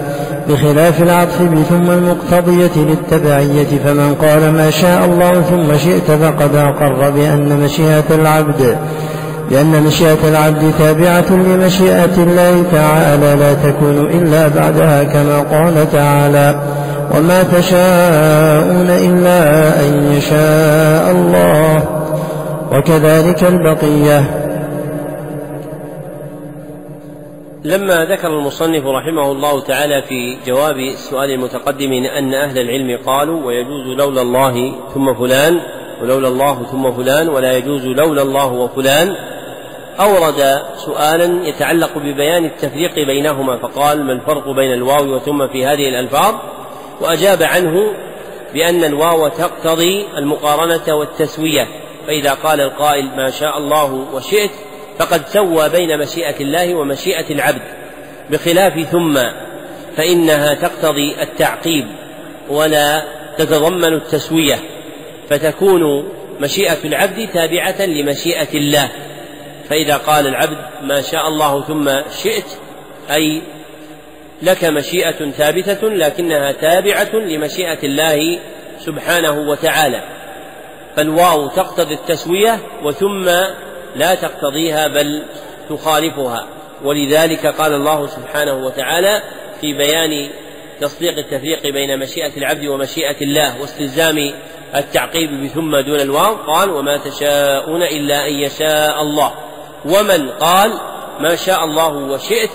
بخلاف 0.49 1.03
العطف 1.03 1.43
بثم 1.43 1.91
المقتضية 1.91 2.71
للتبعية 2.77 3.79
فمن 3.85 4.15
قال 4.15 4.53
ما 4.53 4.71
شاء 4.71 5.05
الله 5.05 5.41
ثم 5.41 5.79
شئت 5.79 6.11
فقد 6.11 6.55
أقر 6.55 7.11
بأن 7.11 7.61
مشيئة 7.65 8.05
العبد 8.11 8.77
لأن 9.51 9.83
مشيئة 9.83 10.29
العبد 10.29 10.73
تابعة 10.79 11.31
لمشيئة 11.31 12.15
الله 12.17 12.65
تعالى 12.73 13.35
لا 13.41 13.55
تكون 13.55 13.99
إلا 13.99 14.49
بعدها 14.49 15.05
كما 15.05 15.39
قال 15.39 15.93
تعالى. 15.93 16.63
وما 17.15 17.43
تشاءون 17.43 18.91
إلا 18.91 19.41
أن 19.81 20.13
يشاء 20.13 21.11
الله 21.11 21.85
وكذلك 22.73 23.45
البقية. 23.45 24.41
لما 27.65 28.05
ذكر 28.05 28.29
المصنف 28.29 28.87
رحمه 28.87 29.33
الله 29.33 29.61
تعالى 29.61 30.03
في 30.09 30.37
جواب 30.47 30.77
السؤال 30.77 31.31
المتقدم 31.31 31.93
أن 31.93 32.35
أهل 32.35 32.59
العلم 32.59 32.99
قالوا 33.07 33.47
ويجوز 33.47 33.99
لولا 33.99 34.23
الله 34.23 34.73
ثم 34.95 35.15
فلان 35.15 35.61
ولولا 36.03 36.29
الله 36.29 36.63
ثم 36.71 36.93
فلان 36.93 37.29
ولا 37.29 37.53
يجوز 37.53 37.87
لولا 37.87 38.23
الله 38.23 38.53
وفلان. 38.53 39.15
أورد 40.01 40.63
سؤالا 40.77 41.49
يتعلق 41.49 41.99
ببيان 41.99 42.45
التفريق 42.45 42.95
بينهما 42.95 43.59
فقال 43.59 44.05
ما 44.05 44.13
الفرق 44.13 44.51
بين 44.51 44.73
الواو 44.73 45.17
وثم 45.17 45.49
في 45.53 45.67
هذه 45.67 45.89
الألفاظ؟ 45.89 46.35
وأجاب 47.01 47.43
عنه 47.43 47.95
بأن 48.55 48.85
الواو 48.85 49.29
تقتضي 49.29 50.07
المقارنة 50.17 50.95
والتسوية 50.95 51.69
فإذا 52.07 52.33
قال 52.33 52.61
القائل 52.61 53.05
ما 53.17 53.31
شاء 53.31 53.59
الله 53.59 54.07
وشئت 54.13 54.51
فقد 54.99 55.29
سوى 55.29 55.69
بين 55.69 55.99
مشيئة 55.99 56.41
الله 56.41 56.75
ومشيئة 56.75 57.33
العبد. 57.33 57.63
بخلاف 58.31 58.81
ثم 58.81 59.19
فإنها 59.97 60.55
تقتضي 60.55 61.23
التعقيب 61.23 61.87
ولا 62.49 63.03
تتضمن 63.39 63.95
التسوية 63.95 64.59
فتكون 65.31 66.09
مشيئة 66.41 66.79
العبد 66.85 67.29
تابعة 67.33 67.87
لمشيئة 67.87 68.55
الله. 68.55 68.89
فإذا 69.69 69.97
قال 69.97 70.27
العبد 70.27 70.59
ما 70.83 71.01
شاء 71.01 71.29
الله 71.29 71.63
ثم 71.63 71.91
شئت 72.23 72.47
أي 73.11 73.43
لك 74.43 74.65
مشيئة 74.65 75.31
ثابتة 75.31 75.89
لكنها 75.89 76.53
تابعة 76.53 77.15
لمشيئة 77.15 77.79
الله 77.85 78.39
سبحانه 78.79 79.51
وتعالى. 79.51 80.03
فالواو 80.97 81.49
تقتضي 81.49 81.95
التسوية 81.95 82.59
وثم 82.85 83.25
لا 83.97 84.15
تقتضيها 84.15 84.89
بل 84.89 85.23
تخالفها. 85.71 86.47
ولذلك 86.85 87.47
قال 87.47 87.73
الله 87.75 88.07
سبحانه 88.07 88.67
وتعالى 88.67 89.23
في 89.61 89.73
بيان 89.73 90.31
تصديق 90.81 91.19
التفريق 91.19 91.63
بين 91.63 91.99
مشيئة 91.99 92.37
العبد 92.37 92.67
ومشيئة 92.67 93.21
الله 93.23 93.61
واستلزام 93.61 94.33
التعقيب 94.77 95.45
بثم 95.45 95.77
دون 95.77 96.01
الواو 96.01 96.35
قال 96.35 96.71
وما 96.71 96.97
تشاءون 96.97 97.83
إلا 97.83 98.27
أن 98.29 98.33
يشاء 98.33 99.03
الله. 99.03 99.35
ومن 99.85 100.29
قال 100.31 100.73
ما 101.21 101.37
شاء 101.37 101.65
الله 101.65 101.89
وشئت 101.89 102.51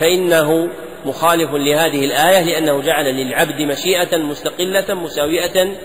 فإنه 0.00 0.68
مخالف 1.04 1.50
لهذه 1.54 2.04
الآية 2.04 2.44
لأنه 2.44 2.80
جعل 2.80 3.04
للعبد 3.04 3.60
مشيئة 3.60 4.16
مستقلة 4.16 4.94
مساوية 4.94 5.76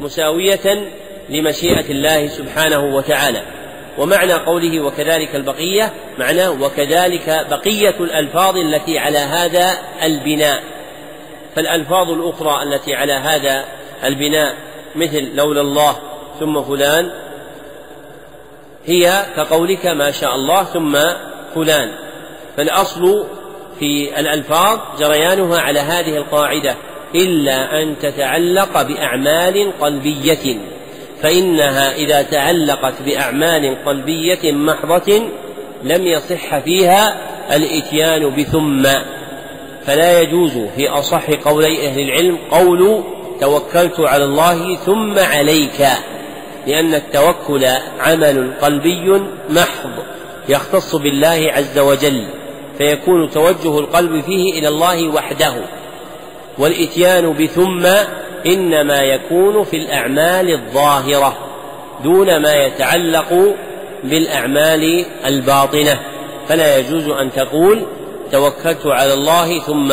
مساوية 0.00 0.88
لمشيئة 1.28 1.90
الله 1.90 2.28
سبحانه 2.28 2.96
وتعالى. 2.96 3.42
ومعنى 3.98 4.32
قوله 4.32 4.80
وكذلك 4.80 5.34
البقية 5.34 5.92
معناه 6.18 6.50
وكذلك 6.50 7.46
بقية 7.50 7.96
الألفاظ 8.00 8.56
التي 8.56 8.98
على 8.98 9.18
هذا 9.18 9.78
البناء. 10.02 10.62
فالألفاظ 11.56 12.10
الأخرى 12.10 12.62
التي 12.62 12.94
على 12.94 13.12
هذا 13.12 13.64
البناء 14.04 14.54
مثل 14.94 15.34
لولا 15.34 15.60
الله 15.60 15.96
ثم 16.40 16.62
فلان 16.62 17.10
هي 18.86 19.12
كقولك 19.36 19.86
ما 19.86 20.10
شاء 20.10 20.34
الله 20.34 20.64
ثم 20.64 20.98
فلان. 21.54 21.90
فالأصل 22.56 23.26
في 23.78 24.20
الألفاظ 24.20 24.78
جريانها 24.98 25.58
على 25.58 25.80
هذه 25.80 26.16
القاعدة 26.16 26.76
إلا 27.14 27.82
أن 27.82 27.98
تتعلق 27.98 28.82
بأعمال 28.82 29.72
قلبية 29.80 30.56
فإنها 31.22 31.94
إذا 31.94 32.22
تعلقت 32.22 32.94
بأعمال 33.06 33.84
قلبية 33.86 34.52
محضة 34.52 35.22
لم 35.84 36.06
يصح 36.06 36.58
فيها 36.58 37.16
الإتيان 37.56 38.30
بثم 38.30 38.88
فلا 39.86 40.20
يجوز 40.20 40.52
في 40.76 40.88
أصح 40.88 41.30
قولي 41.30 41.88
أهل 41.88 42.00
العلم 42.00 42.38
قول 42.50 43.02
توكلت 43.40 44.00
على 44.00 44.24
الله 44.24 44.76
ثم 44.76 45.18
عليك 45.18 45.86
لأن 46.66 46.94
التوكل 46.94 47.66
عمل 48.00 48.52
قلبي 48.62 49.22
محض 49.50 49.90
يختص 50.48 50.96
بالله 50.96 51.50
عز 51.52 51.78
وجل. 51.78 52.26
فيكون 52.78 53.30
توجه 53.30 53.78
القلب 53.78 54.20
فيه 54.20 54.58
إلى 54.58 54.68
الله 54.68 55.08
وحده 55.08 55.54
والإتيان 56.58 57.32
بثم 57.32 57.86
إنما 58.46 58.98
يكون 58.98 59.64
في 59.64 59.76
الأعمال 59.76 60.52
الظاهرة 60.52 61.36
دون 62.04 62.42
ما 62.42 62.52
يتعلق 62.52 63.54
بالأعمال 64.04 65.04
الباطنة. 65.26 65.98
فلا 66.48 66.78
يجوز 66.78 67.08
أن 67.08 67.32
تقول 67.32 67.86
توكلت 68.32 68.86
على 68.86 69.14
الله 69.14 69.58
ثم 69.58 69.92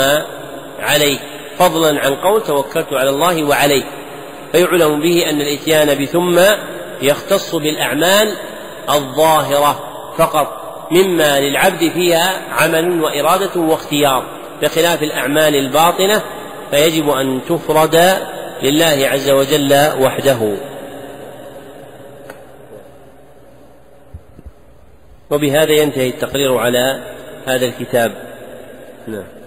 عليه. 0.79 1.17
فضلا 1.57 1.99
عن 1.99 2.15
قول 2.15 2.43
توكلت 2.43 2.93
على 2.93 3.09
الله 3.09 3.43
وعليه. 3.43 3.83
فيعلم 4.51 4.99
به 4.99 5.29
أن 5.29 5.41
الإتيان 5.41 6.03
بثم 6.03 6.39
يختص 7.01 7.55
بالأعمال 7.55 8.33
الظاهرة 8.89 9.79
فقط. 10.17 10.68
مما 10.91 11.39
للعبد 11.39 11.89
فيها 11.89 12.41
عمل 12.51 13.01
وإرادة 13.01 13.61
واختيار 13.61 14.23
بخلاف 14.61 15.03
الأعمال 15.03 15.55
الباطنة 15.55 16.21
فيجب 16.71 17.09
أن 17.09 17.41
تفرد 17.49 18.17
لله 18.63 19.07
عز 19.11 19.29
وجل 19.29 19.73
وحده. 19.99 20.57
وبهذا 25.31 25.71
ينتهي 25.71 26.09
التقرير 26.09 26.57
على 26.57 26.99
هذا 27.45 27.65
الكتاب. 27.65 28.11
نعم. 29.07 29.38